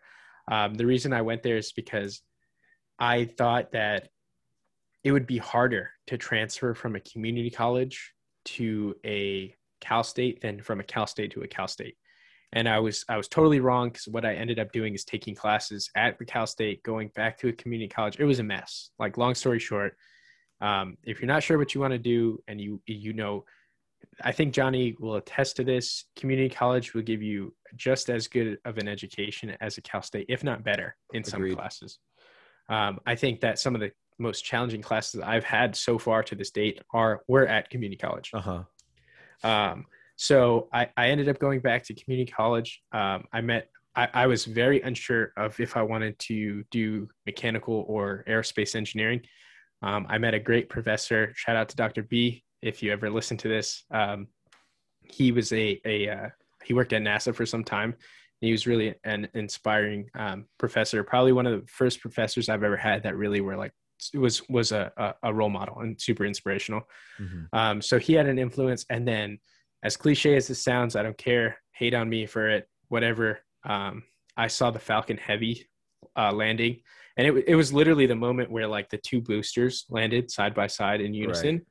Um, 0.52 0.74
the 0.74 0.88
reason 0.88 1.14
I 1.14 1.22
went 1.22 1.44
there 1.44 1.58
is 1.58 1.72
because 1.72 2.22
I 3.00 3.26
thought 3.26 3.72
that 3.72 4.10
it 5.04 5.12
would 5.12 5.28
be 5.28 5.38
harder 5.38 5.92
to 6.08 6.18
transfer 6.18 6.74
from 6.74 6.96
a 6.96 7.00
community 7.00 7.52
college 7.52 8.14
to 8.46 8.96
a 9.06 9.56
Cal 9.80 10.04
State 10.04 10.42
than 10.42 10.62
from 10.62 10.80
a 10.80 10.84
Cal 10.84 11.08
State 11.08 11.32
to 11.32 11.44
a 11.44 11.48
Cal 11.48 11.68
State. 11.68 11.96
And 12.54 12.68
I 12.68 12.80
was 12.80 13.06
I 13.08 13.16
was 13.16 13.28
totally 13.28 13.60
wrong 13.60 13.90
because 13.90 14.08
what 14.08 14.26
I 14.26 14.34
ended 14.34 14.60
up 14.60 14.72
doing 14.72 14.94
is 14.94 15.06
taking 15.06 15.36
classes 15.36 15.90
at 15.96 16.18
the 16.18 16.26
Cal 16.26 16.48
State, 16.48 16.84
going 16.84 17.10
back 17.16 17.38
to 17.40 17.48
a 17.48 17.54
community 17.54 17.88
college. 17.88 18.20
It 18.20 18.26
was 18.26 18.40
a 18.40 18.44
mess. 18.44 18.90
Like 18.98 19.18
long 19.18 19.36
story 19.36 19.60
short, 19.60 19.96
um, 20.60 20.98
if 21.04 21.22
you're 21.22 21.28
not 21.28 21.44
sure 21.44 21.60
what 21.60 21.74
you 21.76 21.82
want 21.82 21.94
to 21.94 22.00
do 22.00 22.40
and 22.48 22.60
you 22.60 22.82
you 22.88 23.14
know 23.14 23.46
I 24.24 24.32
think 24.32 24.54
Johnny 24.54 24.96
will 25.00 25.16
attest 25.16 25.56
to 25.58 25.64
this. 25.64 26.06
Community 26.16 26.50
college 26.50 26.94
will 26.94 27.02
give 27.02 27.22
you 27.22 27.54
just 27.76 28.10
as 28.10 28.28
good 28.28 28.58
of 28.66 28.78
an 28.78 28.88
education 28.88 29.56
as 29.62 29.78
a 29.78 29.82
Cal 29.82 30.02
State, 30.02 30.26
if 30.30 30.44
not 30.44 30.64
better, 30.64 30.96
in 31.14 31.24
some 31.24 31.42
Agreed. 31.42 31.56
classes. 31.56 32.00
Um, 32.70 33.00
I 33.06 33.16
think 33.16 33.42
that 33.42 33.60
some 33.60 33.76
of 33.76 33.82
the 33.82 33.92
most 34.20 34.44
challenging 34.44 34.82
classes 34.82 35.22
I've 35.22 35.44
had 35.44 35.76
so 35.76 35.98
far 35.98 36.24
to 36.24 36.36
this 36.36 36.52
date 36.52 36.82
are 36.94 37.22
were 37.28 37.48
at 37.48 37.70
community 37.70 37.98
college. 37.98 38.32
Uh 38.34 38.42
huh. 38.42 38.64
Um, 39.44 39.86
so 40.16 40.70
I, 40.72 40.90
I 40.96 41.10
ended 41.10 41.30
up 41.30 41.40
going 41.40 41.62
back 41.62 41.84
to 41.86 41.96
community 41.96 42.32
college. 42.32 42.82
Um, 42.92 43.26
I 43.34 43.42
met, 43.42 43.70
I, 43.96 44.08
I 44.14 44.28
was 44.28 44.46
very 44.46 44.82
unsure 44.82 45.34
of 45.36 45.60
if 45.60 45.76
I 45.76 45.82
wanted 45.82 46.20
to 46.20 46.64
do 46.70 47.10
mechanical 47.26 47.86
or 47.88 48.24
aerospace 48.28 48.76
engineering. 48.76 49.22
Um, 49.82 50.06
I 50.08 50.20
met 50.20 50.36
a 50.36 50.40
great 50.40 50.70
professor. 50.70 51.34
Shout 51.36 51.56
out 51.56 51.70
to 51.70 51.76
Dr. 51.76 52.04
B. 52.04 52.44
If 52.62 52.84
you 52.84 52.92
ever 52.92 53.10
listen 53.10 53.38
to 53.38 53.48
this, 53.48 53.84
um, 53.92 54.28
he 55.04 55.32
was 55.32 55.52
a, 55.52 55.82
a 55.86 56.10
uh, 56.10 56.30
he 56.64 56.74
worked 56.74 56.94
at 56.94 57.02
NASA 57.02 57.34
for 57.34 57.46
some 57.46 57.64
time. 57.64 57.96
He 58.40 58.52
was 58.52 58.66
really 58.66 58.96
an 59.04 59.28
inspiring 59.34 60.10
um, 60.16 60.46
professor. 60.58 61.04
Probably 61.04 61.32
one 61.32 61.46
of 61.46 61.62
the 61.62 61.68
first 61.68 62.02
professors 62.02 62.50
I've 62.50 62.64
ever 62.64 62.78
had 62.78 63.04
that 63.04 63.16
really 63.16 63.42
were 63.42 63.56
like 63.56 63.74
was 64.14 64.48
was 64.50 64.72
a, 64.72 64.92
a, 64.98 65.14
a 65.24 65.34
role 65.34 65.50
model 65.50 65.80
and 65.80 66.00
super 66.00 66.26
inspirational. 66.26 66.82
hmm 67.18 67.44
Um, 67.54 67.82
so 67.82 68.00
he 68.00 68.14
had 68.14 68.28
an 68.28 68.40
influence. 68.40 68.86
And 68.90 69.08
then, 69.08 69.40
as 69.84 69.98
cliche 69.98 70.36
as 70.36 70.48
this 70.48 70.64
sounds, 70.64 70.96
I 70.96 71.04
don't 71.04 71.18
care. 71.18 71.58
Hate 71.74 71.94
on 71.94 72.10
me 72.10 72.26
for 72.26 72.50
it, 72.50 72.68
whatever. 72.90 73.40
Um, 73.64 74.04
I 74.38 74.48
saw 74.48 74.72
the 74.72 74.80
Falcon 74.80 75.18
Heavy 75.18 75.68
uh, 76.16 76.32
landing, 76.32 76.82
and 77.18 77.28
it, 77.28 77.44
it 77.48 77.56
was 77.56 77.74
literally 77.74 78.06
the 78.06 78.16
moment 78.16 78.52
where 78.52 78.68
like 78.68 78.90
the 78.90 78.98
two 78.98 79.22
boosters 79.22 79.86
landed 79.90 80.32
side 80.32 80.54
by 80.54 80.68
side 80.68 81.02
in 81.02 81.14
unison. 81.14 81.56
Right. 81.56 81.66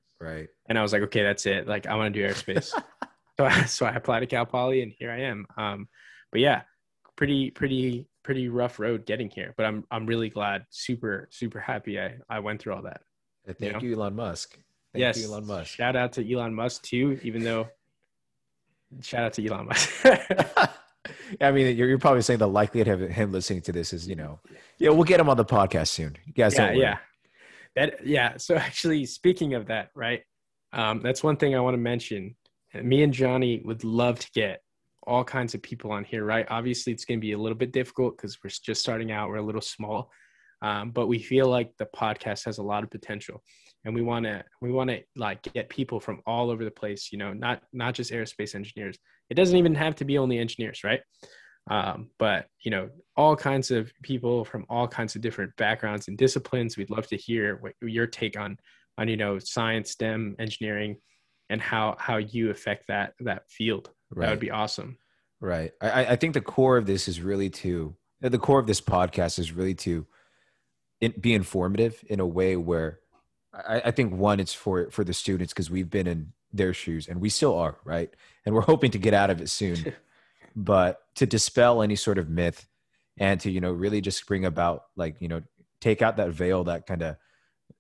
And 0.69 0.79
I 0.79 0.83
was 0.83 0.93
like, 0.93 1.03
okay, 1.03 1.23
that's 1.23 1.47
it. 1.47 1.67
Like, 1.67 1.87
I 1.87 1.95
want 1.97 2.13
to 2.13 2.21
do 2.21 2.27
aerospace. 2.27 2.67
so, 3.39 3.45
I, 3.45 3.65
so 3.65 3.87
I 3.87 3.93
applied 3.93 4.21
to 4.21 4.27
Cal 4.27 4.47
Poly, 4.47 4.83
and 4.83 4.93
here 4.99 5.11
I 5.11 5.21
am. 5.23 5.47
Um, 5.57 5.89
but 6.31 6.41
yeah, 6.41 6.63
pretty, 7.17 7.51
pretty, 7.51 8.07
pretty 8.23 8.49
rough 8.49 8.79
road 8.79 9.07
getting 9.07 9.31
here. 9.31 9.55
But 9.57 9.67
I'm, 9.67 9.85
I'm 9.91 10.07
really 10.07 10.29
glad, 10.29 10.67
super, 10.71 11.29
super 11.31 11.61
happy 11.61 11.99
I, 11.99 12.17
I 12.29 12.41
went 12.41 12.61
through 12.61 12.75
all 12.75 12.83
that. 12.83 13.01
Uh, 13.49 13.55
Thank 13.59 13.75
know? 13.75 13.81
you, 13.81 13.95
Elon 13.95 14.15
Musk. 14.15 14.57
Thank 14.93 15.01
yes, 15.01 15.19
you, 15.19 15.29
Elon 15.29 15.47
Musk. 15.47 15.75
Shout 15.75 15.97
out 15.97 16.13
to 16.15 16.33
Elon 16.33 16.55
Musk 16.55 16.83
too, 16.83 17.19
even 17.23 17.43
though. 17.43 17.69
Shout 19.01 19.25
out 19.25 19.33
to 19.35 19.47
Elon 19.47 19.67
Musk. 19.67 20.05
I 21.41 21.53
mean, 21.53 21.77
you're, 21.77 21.89
you're 21.89 21.99
probably 21.99 22.23
saying 22.23 22.39
the 22.39 22.49
likelihood 22.49 23.03
of 23.03 23.11
him 23.11 23.33
listening 23.33 23.63
to 23.63 23.73
this 23.73 23.93
is, 23.93 24.09
you 24.09 24.17
know, 24.17 24.41
yeah, 24.79 24.91
we'll 24.91 25.05
get 25.05 25.21
him 25.21 25.29
on 25.29 25.37
the 25.37 25.45
podcast 25.45 25.89
soon. 25.89 26.17
You 26.27 26.33
guys, 26.33 26.55
yeah, 26.55 26.67
don't 26.67 26.77
worry. 26.77 26.83
yeah, 26.83 26.99
that 27.77 28.07
yeah. 28.07 28.37
So 28.37 28.55
actually, 28.57 29.07
speaking 29.07 29.55
of 29.55 29.67
that, 29.67 29.91
right? 29.95 30.23
Um, 30.73 31.01
that's 31.03 31.23
one 31.23 31.37
thing 31.37 31.55
I 31.55 31.61
want 31.61 31.75
to 31.75 31.79
mention. 31.79 32.37
Me 32.75 33.03
and 33.03 33.13
Johnny 33.13 33.63
would 33.65 33.83
love 33.83 34.21
to 34.21 34.29
get 34.33 34.61
all 35.07 35.25
kinds 35.25 35.55
of 35.55 35.63
people 35.63 35.91
on 35.91 36.05
here, 36.05 36.25
right? 36.25 36.47
Obviously, 36.51 36.93
it's 36.93 37.05
going 37.05 37.19
to 37.19 37.27
be 37.27 37.33
a 37.33 37.39
little 37.39 37.59
bit 37.59 37.73
difficult 37.73 38.17
because 38.17 38.39
we're 38.43 38.51
just 38.51 38.81
starting 38.81 39.11
out. 39.11 39.29
We're 39.29 39.37
a 39.37 39.43
little 39.43 39.61
small, 39.61 40.11
um, 40.63 40.91
but 40.91 41.09
we 41.09 41.19
feel 41.19 41.49
like 41.49 41.73
the 41.79 41.89
podcast 41.97 42.45
has 42.45 42.59
a 42.59 42.63
lot 42.63 42.85
of 42.85 42.91
potential, 42.91 43.43
and 43.85 43.95
we 43.95 44.03
want 44.03 44.27
to 44.27 44.45
we 44.61 44.71
want 44.71 44.91
to 44.91 45.01
like 45.17 45.43
get 45.55 45.69
people 45.69 45.99
from 45.99 46.21
all 46.27 46.51
over 46.51 46.65
the 46.65 46.71
place. 46.71 47.11
You 47.11 47.19
know, 47.19 47.33
not 47.33 47.63
not 47.73 47.95
just 47.95 48.13
aerospace 48.13 48.55
engineers. 48.55 48.99
It 49.31 49.35
doesn't 49.35 49.57
even 49.57 49.75
have 49.75 49.97
to 49.97 50.05
be 50.05 50.19
only 50.19 50.39
engineers, 50.39 50.85
right? 50.85 51.01
Um, 51.71 52.11
but 52.19 52.49
you 52.63 52.71
know, 52.71 52.91
all 53.17 53.37
kinds 53.37 53.71
of 53.71 53.93
people 54.03 54.45
from 54.45 54.67
all 54.69 54.89
kinds 54.89 55.15
of 55.15 55.23
different 55.23 55.55
backgrounds 55.57 56.09
and 56.09 56.19
disciplines. 56.19 56.77
We'd 56.77 56.91
love 56.91 57.07
to 57.09 57.17
hear 57.17 57.57
what 57.61 57.75
your 57.81 58.07
take 58.07 58.39
on 58.39 58.59
on 58.99 59.09
you 59.09 59.17
know 59.17 59.39
science, 59.39 59.93
STEM, 59.93 60.37
engineering, 60.39 60.97
and 61.49 61.61
how 61.61 61.97
how 61.99 62.17
you 62.17 62.51
affect 62.51 62.89
that 62.89 63.15
that 63.21 63.49
field. 63.49 63.91
Right. 64.11 64.27
That 64.27 64.33
would 64.33 64.41
be 64.41 64.51
awesome. 64.51 64.99
Right. 65.41 65.73
I, 65.81 66.07
I- 66.07 66.17
think 66.17 66.35
the 66.35 66.41
core 66.41 66.77
of 66.77 66.87
this 66.87 67.09
is 67.09 67.21
really 67.21 67.49
to 67.51 67.95
the 68.21 68.39
core 68.39 68.59
of 68.59 68.67
this 68.67 68.81
podcast 68.81 69.39
is 69.39 69.53
really 69.53 69.75
to 69.77 70.07
be 71.21 71.33
informative 71.33 72.05
in 72.09 72.21
a 72.21 72.27
way 72.27 72.57
where 72.57 72.99
I, 73.55 73.81
I 73.87 73.91
think 73.93 74.13
one, 74.13 74.41
it's 74.41 74.53
for 74.53 74.91
for 74.91 75.05
the 75.05 75.15
students 75.15 75.53
because 75.53 75.71
we've 75.71 75.89
been 75.89 76.07
in 76.07 76.33
their 76.53 76.75
shoes 76.75 77.09
and 77.09 77.21
we 77.21 77.29
still 77.31 77.57
are, 77.57 77.79
right? 77.85 78.11
And 78.45 78.55
we're 78.55 78.61
hoping 78.63 78.91
to 78.91 78.99
get 78.99 79.15
out 79.15 79.31
of 79.31 79.41
it 79.41 79.49
soon. 79.49 79.95
but 80.55 81.01
to 81.17 81.27
dispel 81.27 81.83
any 81.83 81.97
sort 81.97 82.19
of 82.19 82.29
myth 82.29 82.67
and 83.19 83.41
to, 83.41 83.51
you 83.51 83.61
know, 83.61 83.73
really 83.73 84.01
just 84.01 84.27
bring 84.27 84.45
about 84.45 84.85
like, 84.97 85.17
you 85.21 85.29
know, 85.29 85.43
take 85.81 86.03
out 86.03 86.17
that 86.17 86.31
veil 86.31 86.65
that 86.65 86.87
kind 86.87 87.03
of 87.03 87.17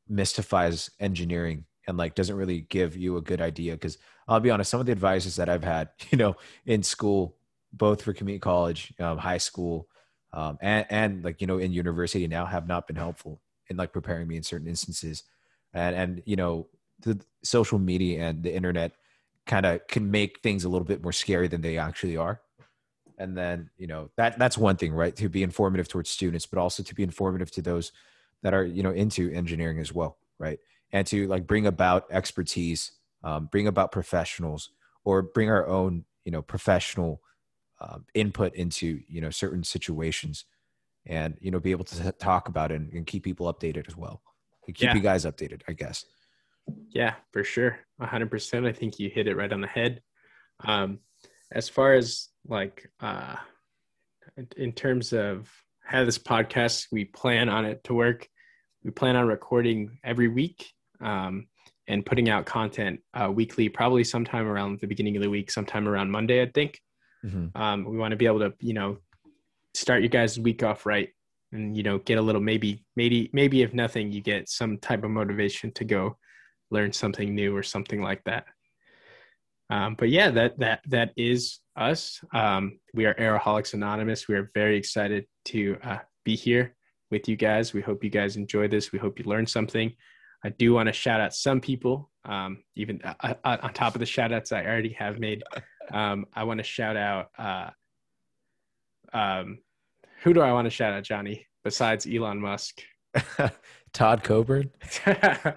mystifies 0.09 0.91
engineering 0.99 1.65
and 1.87 1.97
like 1.97 2.15
doesn't 2.15 2.37
really 2.37 2.63
give 2.63 2.97
you 2.97 3.17
a 3.17 3.23
good 3.23 3.41
idea 3.41 3.73
because 3.73 3.99
I'll 4.29 4.41
be 4.41 4.51
honest, 4.51 4.71
some 4.71 4.81
of 4.81 4.87
the 4.87 4.93
advices 4.93 5.37
that 5.37 5.49
I've 5.49 5.65
had, 5.65 5.89
you 6.11 6.19
know, 6.19 6.37
in 6.67 6.83
school, 6.83 7.37
both 7.73 8.03
for 8.03 8.13
community 8.13 8.41
college, 8.41 8.93
um, 8.99 9.19
high 9.19 9.39
school, 9.39 9.89
um, 10.33 10.59
and 10.61 10.87
and 10.91 11.25
like 11.25 11.41
you 11.41 11.47
know 11.47 11.59
in 11.59 11.73
university 11.73 12.27
now 12.29 12.47
have 12.47 12.69
not 12.69 12.87
been 12.87 12.97
helpful 12.97 13.41
in 13.69 13.77
like 13.77 13.93
preparing 13.93 14.29
me 14.29 14.37
in 14.37 14.43
certain 14.43 14.69
instances, 14.69 15.25
and 15.75 15.97
and 15.97 16.23
you 16.27 16.37
know 16.37 16.69
the 17.01 17.21
social 17.43 17.79
media 17.79 18.29
and 18.29 18.43
the 18.43 18.55
internet 18.55 18.93
kind 19.47 19.67
of 19.67 19.87
can 19.89 20.11
make 20.11 20.41
things 20.41 20.65
a 20.65 20.69
little 20.69 20.87
bit 20.87 21.03
more 21.03 21.13
scary 21.13 21.49
than 21.49 21.61
they 21.61 21.79
actually 21.79 22.17
are. 22.17 22.41
And 23.21 23.37
then 23.37 23.71
you 23.77 23.87
know 23.87 24.11
that 24.17 24.39
that's 24.39 24.59
one 24.59 24.77
thing, 24.77 24.93
right? 24.93 25.15
To 25.17 25.29
be 25.29 25.43
informative 25.43 25.89
towards 25.89 26.11
students, 26.11 26.47
but 26.47 26.59
also 26.59 26.83
to 26.83 26.95
be 26.95 27.03
informative 27.03 27.51
to 27.53 27.63
those 27.63 27.93
that 28.43 28.55
are 28.55 28.65
you 28.65 28.83
know 28.83 28.91
into 28.91 29.31
engineering 29.31 29.79
as 29.79 29.93
well, 29.93 30.19
right? 30.39 30.59
And 30.93 31.07
to 31.09 31.27
like 31.29 31.47
bring 31.47 31.67
about 31.67 32.07
expertise, 32.11 32.93
um, 33.23 33.47
bring 33.47 33.67
about 33.67 33.93
professionals, 33.93 34.71
or 35.05 35.23
bring 35.23 35.51
our 35.51 35.67
own 35.67 36.05
you 36.25 36.33
know 36.33 36.43
professional 36.43 37.21
um, 37.81 38.07
input 38.15 38.55
into 38.55 39.01
you 39.09 39.21
know 39.21 39.31
certain 39.31 39.65
situations 39.65 40.45
and 41.07 41.37
you 41.41 41.51
know 41.51 41.61
be 41.61 41.71
able 41.71 41.85
to 41.85 42.13
talk 42.13 42.49
about 42.49 42.73
it 42.73 42.77
and, 42.77 42.93
and 42.93 43.07
keep 43.07 43.23
people 43.25 43.53
updated 43.53 43.87
as 43.89 43.97
well 43.97 44.23
and 44.67 44.75
keep 44.77 44.89
Yeah. 44.89 44.95
you 44.95 45.01
guys 45.01 45.25
updated 45.25 45.63
i 45.69 45.73
guess 45.73 46.05
Yeah, 46.91 47.15
for 47.33 47.43
sure. 47.45 47.79
100%. 48.01 48.67
I 48.67 48.73
think 48.73 48.99
you 48.99 49.11
hit 49.11 49.27
it 49.27 49.37
right 49.37 49.53
on 49.53 49.61
the 49.61 49.67
head. 49.67 50.03
Um, 50.61 51.01
as 51.53 51.69
far 51.69 51.95
as 51.95 52.30
like, 52.46 52.90
uh, 53.00 53.37
in- 54.57 54.72
terms 54.72 55.12
of 55.12 55.50
how 55.85 56.05
this 56.05 56.18
podcast, 56.18 56.87
we 56.92 57.05
plan 57.05 57.48
on 57.48 57.64
it 57.64 57.83
to 57.85 57.94
work. 57.94 58.29
We 58.85 58.90
plan 58.90 59.16
on 59.16 59.26
recording 59.26 59.98
every 60.05 60.29
week 60.29 60.72
um, 61.00 61.48
and 61.87 62.07
putting 62.07 62.29
out 62.29 62.46
content 62.46 63.00
uh, 63.14 63.31
weekly, 63.33 63.68
probably 63.68 64.05
sometime 64.05 64.46
around 64.46 64.81
the 64.81 64.87
beginning 64.87 65.16
of 65.16 65.22
the 65.22 65.31
week, 65.31 65.50
sometime 65.50 65.88
around 65.88 66.11
Monday, 66.11 66.42
I 66.42 66.46
think. 66.46 66.81
Mhm. 67.24 67.55
Um, 67.55 67.85
we 67.85 67.98
want 67.98 68.12
to 68.12 68.16
be 68.16 68.26
able 68.26 68.38
to, 68.40 68.55
you 68.61 68.72
know, 68.72 68.98
start 69.74 70.00
your 70.00 70.09
guys' 70.09 70.38
week 70.38 70.62
off 70.62 70.87
right 70.87 71.11
and, 71.53 71.76
you 71.76 71.83
know, 71.83 71.98
get 71.98 72.18
a 72.18 72.22
little, 72.22 72.40
maybe, 72.40 72.85
maybe, 72.96 73.29
maybe 73.33 73.62
if 73.62 73.74
nothing, 73.74 74.11
you 74.12 74.20
get 74.20 74.48
some 74.48 74.79
type 74.79 75.05
of 75.05 75.11
motivation 75.11 75.72
to 75.72 75.85
go 75.85 76.16
learn 76.70 76.92
something 76.92 77.35
new 77.35 77.55
or 77.55 77.62
something 77.62 78.00
like 78.00 78.24
that. 78.24 78.44
Um, 79.68 79.94
but 79.96 80.09
yeah, 80.09 80.31
that, 80.31 80.59
that, 80.59 80.81
that 80.88 81.12
is 81.16 81.60
us. 81.81 82.23
Um, 82.33 82.79
we 82.95 83.07
are 83.07 83.14
Aeroholics 83.14 83.75
Anonymous. 83.75 84.29
We 84.29 84.37
are 84.37 84.51
very 84.55 84.77
excited 84.77 85.27
to 85.47 85.77
uh, 85.83 85.99
be 86.25 86.37
here 86.37 86.77
with 87.11 87.29
you 87.29 87.37
guys. 87.37 87.73
We 87.73 87.81
hope 87.81 88.05
you 88.05 88.11
guys 88.11 88.37
enjoy 88.37 88.69
this. 88.69 88.93
We 88.93 88.99
hope 88.99 89.19
you 89.19 89.25
learned 89.25 89.49
something. 89.49 89.93
I 90.45 90.51
do 90.51 90.73
want 90.73 90.87
to 90.88 90.93
shout 90.93 91.21
out 91.21 91.35
some 91.35 91.61
people, 91.61 92.11
um, 92.25 92.62
even 92.77 93.01
uh, 93.03 93.35
uh, 93.45 93.57
on 93.62 93.73
top 93.73 93.95
of 93.95 94.01
the 94.01 94.07
shout 94.07 94.33
outs 94.33 94.53
I 94.53 94.64
already 94.64 94.93
have 94.99 95.19
made. 95.19 95.43
Um, 95.93 96.27
I 96.35 96.45
want 96.45 96.59
to 96.59 96.64
shout 96.64 96.97
out, 96.97 97.31
uh, 97.38 97.71
um, 99.12 99.59
who 100.23 100.33
do 100.33 100.40
I 100.40 100.53
want 100.53 100.66
to 100.66 100.71
shout 100.71 100.93
out, 100.93 101.03
Johnny, 101.03 101.47
besides 101.64 102.07
Elon 102.07 102.40
Musk? 102.40 102.81
Todd 103.93 104.23
Coburn. 104.23 104.71
uh, 105.07 105.53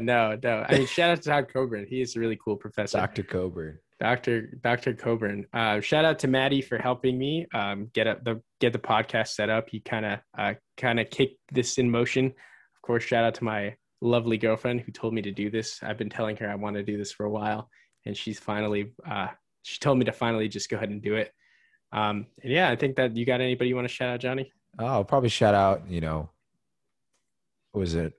no, 0.00 0.38
no. 0.42 0.66
I 0.68 0.78
mean, 0.78 0.86
shout 0.86 1.10
out 1.10 1.22
to 1.22 1.28
Todd 1.28 1.46
Coburn. 1.52 1.86
He 1.88 2.00
is 2.00 2.16
a 2.16 2.20
really 2.20 2.38
cool 2.42 2.56
professor. 2.56 2.98
Dr. 2.98 3.22
Coburn. 3.22 3.78
Dr. 4.02 4.58
Dr. 4.64 4.94
Coburn. 4.94 5.46
Uh, 5.52 5.80
shout 5.80 6.04
out 6.04 6.18
to 6.18 6.26
Maddie 6.26 6.60
for 6.60 6.76
helping 6.76 7.16
me 7.16 7.46
um, 7.54 7.88
get 7.94 8.08
up 8.08 8.24
the 8.24 8.42
get 8.58 8.72
the 8.72 8.78
podcast 8.80 9.28
set 9.28 9.48
up. 9.48 9.68
He 9.70 9.78
kind 9.78 10.04
of 10.04 10.18
uh, 10.36 10.54
kind 10.76 10.98
of 10.98 11.08
kicked 11.08 11.38
this 11.52 11.78
in 11.78 11.88
motion. 11.88 12.26
Of 12.26 12.82
course, 12.82 13.04
shout 13.04 13.22
out 13.22 13.36
to 13.36 13.44
my 13.44 13.76
lovely 14.00 14.38
girlfriend 14.38 14.80
who 14.80 14.90
told 14.90 15.14
me 15.14 15.22
to 15.22 15.30
do 15.30 15.50
this. 15.50 15.80
I've 15.84 15.98
been 15.98 16.10
telling 16.10 16.36
her 16.38 16.50
I 16.50 16.56
want 16.56 16.74
to 16.74 16.82
do 16.82 16.98
this 16.98 17.12
for 17.12 17.26
a 17.26 17.30
while, 17.30 17.70
and 18.04 18.16
she's 18.16 18.40
finally 18.40 18.92
uh, 19.08 19.28
she 19.62 19.78
told 19.78 19.98
me 19.98 20.04
to 20.06 20.12
finally 20.12 20.48
just 20.48 20.68
go 20.68 20.78
ahead 20.78 20.90
and 20.90 21.00
do 21.00 21.14
it. 21.14 21.32
Um, 21.92 22.26
and 22.42 22.52
yeah, 22.52 22.70
I 22.70 22.74
think 22.74 22.96
that 22.96 23.16
you 23.16 23.24
got 23.24 23.40
anybody 23.40 23.68
you 23.68 23.76
want 23.76 23.86
to 23.86 23.94
shout 23.94 24.08
out, 24.08 24.18
Johnny? 24.18 24.52
Oh, 24.80 24.86
I'll 24.86 25.04
probably 25.04 25.28
shout 25.28 25.54
out. 25.54 25.88
You 25.88 26.00
know, 26.00 26.28
what 27.70 27.80
was 27.80 27.94
it 27.94 28.14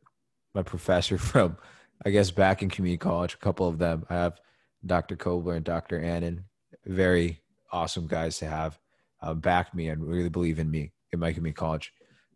my 0.54 0.64
professor 0.64 1.18
from, 1.30 1.58
I 2.06 2.10
guess, 2.10 2.32
back 2.32 2.62
in 2.62 2.70
community 2.70 3.00
college. 3.00 3.34
A 3.34 3.38
couple 3.38 3.68
of 3.68 3.80
them. 3.80 4.06
I 4.10 4.14
have 4.14 4.40
Dr. 4.86 5.16
Kobler 5.16 5.56
and 5.56 5.66
Dr. 5.66 6.00
Annan. 6.00 6.46
Very 6.86 7.42
awesome 7.72 8.08
guys 8.08 8.38
to 8.40 8.46
have 8.46 8.78
uh, 9.22 9.34
back 9.34 9.74
me 9.74 9.90
and 9.90 10.06
really 10.06 10.30
believe 10.30 10.60
in 10.60 10.70
me 10.70 10.92
in 11.12 11.20
my 11.20 11.32
community 11.32 11.56
college, 11.56 11.94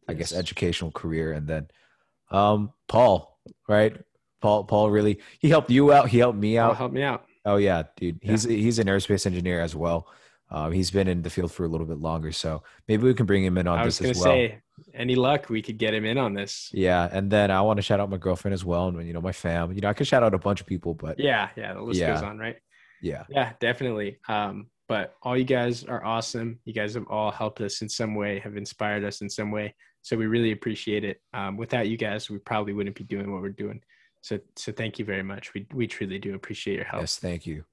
I 0.07 0.13
guess, 0.13 0.33
educational 0.33 0.91
career. 0.91 1.33
And 1.33 1.47
then 1.47 1.67
um, 2.31 2.73
Paul, 2.87 3.39
right? 3.67 3.97
Paul, 4.41 4.63
Paul 4.65 4.91
really 4.91 5.19
he 5.39 5.49
helped 5.49 5.69
you 5.69 5.91
out. 5.91 6.09
He 6.09 6.19
helped 6.19 6.37
me 6.37 6.57
out. 6.57 6.71
Oh, 6.71 6.75
help 6.75 6.91
me 6.91 7.03
out. 7.03 7.25
Oh 7.45 7.57
yeah, 7.57 7.83
dude. 7.95 8.19
He's 8.21 8.45
yeah. 8.45 8.57
he's 8.57 8.79
an 8.79 8.87
aerospace 8.87 9.25
engineer 9.25 9.61
as 9.61 9.75
well. 9.75 10.07
Um, 10.49 10.71
he's 10.71 10.91
been 10.91 11.07
in 11.07 11.21
the 11.21 11.29
field 11.29 11.51
for 11.51 11.65
a 11.65 11.67
little 11.67 11.85
bit 11.85 11.99
longer, 11.99 12.31
so 12.31 12.63
maybe 12.87 13.03
we 13.03 13.13
can 13.13 13.25
bring 13.25 13.43
him 13.43 13.57
in 13.57 13.67
on 13.67 13.79
I 13.79 13.85
this 13.85 14.01
as 14.01 14.17
well. 14.17 14.25
Say, 14.33 14.61
any 14.93 15.15
luck, 15.15 15.49
we 15.49 15.61
could 15.61 15.77
get 15.77 15.93
him 15.93 16.05
in 16.05 16.17
on 16.17 16.33
this. 16.33 16.69
Yeah, 16.73 17.09
and 17.11 17.29
then 17.29 17.51
I 17.51 17.61
want 17.61 17.77
to 17.77 17.81
shout 17.81 17.99
out 17.99 18.09
my 18.09 18.17
girlfriend 18.17 18.53
as 18.53 18.63
well, 18.63 18.87
and 18.87 19.05
you 19.05 19.13
know 19.13 19.21
my 19.21 19.33
fam. 19.33 19.73
You 19.73 19.81
know, 19.81 19.89
I 19.89 19.93
could 19.93 20.07
shout 20.07 20.23
out 20.23 20.33
a 20.33 20.37
bunch 20.37 20.61
of 20.61 20.67
people, 20.67 20.93
but 20.93 21.19
yeah, 21.19 21.49
yeah, 21.57 21.73
the 21.73 21.81
list 21.81 21.99
yeah. 21.99 22.13
goes 22.13 22.23
on, 22.23 22.37
right? 22.37 22.55
Yeah, 23.01 23.23
yeah, 23.29 23.53
definitely. 23.59 24.19
Um, 24.27 24.67
but 24.87 25.15
all 25.21 25.37
you 25.37 25.43
guys 25.43 25.83
are 25.83 26.03
awesome. 26.03 26.59
You 26.63 26.73
guys 26.73 26.93
have 26.93 27.07
all 27.09 27.31
helped 27.31 27.59
us 27.59 27.81
in 27.81 27.89
some 27.89 28.15
way, 28.15 28.39
have 28.39 28.55
inspired 28.55 29.03
us 29.03 29.21
in 29.21 29.29
some 29.29 29.51
way. 29.51 29.75
So 30.01 30.15
we 30.15 30.27
really 30.27 30.53
appreciate 30.53 31.03
it. 31.03 31.21
Um, 31.33 31.57
without 31.57 31.89
you 31.89 31.97
guys, 31.97 32.29
we 32.29 32.37
probably 32.37 32.71
wouldn't 32.71 32.95
be 32.95 33.03
doing 33.03 33.31
what 33.33 33.41
we're 33.41 33.49
doing. 33.49 33.81
So, 34.21 34.39
so 34.55 34.71
thank 34.71 34.97
you 34.97 35.03
very 35.03 35.23
much. 35.23 35.53
We 35.53 35.67
we 35.73 35.87
truly 35.87 36.19
do 36.19 36.35
appreciate 36.35 36.75
your 36.75 36.85
help. 36.85 37.01
Yes, 37.01 37.17
thank 37.17 37.45
you. 37.45 37.65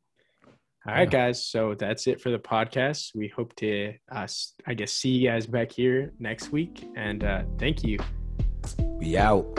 All 0.86 0.92
right, 0.92 1.10
guys. 1.10 1.46
So 1.46 1.74
that's 1.74 2.06
it 2.06 2.20
for 2.20 2.30
the 2.30 2.38
podcast. 2.38 3.14
We 3.14 3.28
hope 3.28 3.56
to, 3.56 3.94
uh, 4.12 4.26
I 4.66 4.74
guess, 4.74 4.92
see 4.92 5.10
you 5.10 5.30
guys 5.30 5.46
back 5.46 5.72
here 5.72 6.12
next 6.18 6.52
week. 6.52 6.86
And 6.94 7.24
uh, 7.24 7.44
thank 7.58 7.82
you. 7.82 7.98
We 8.98 9.16
out. 9.16 9.58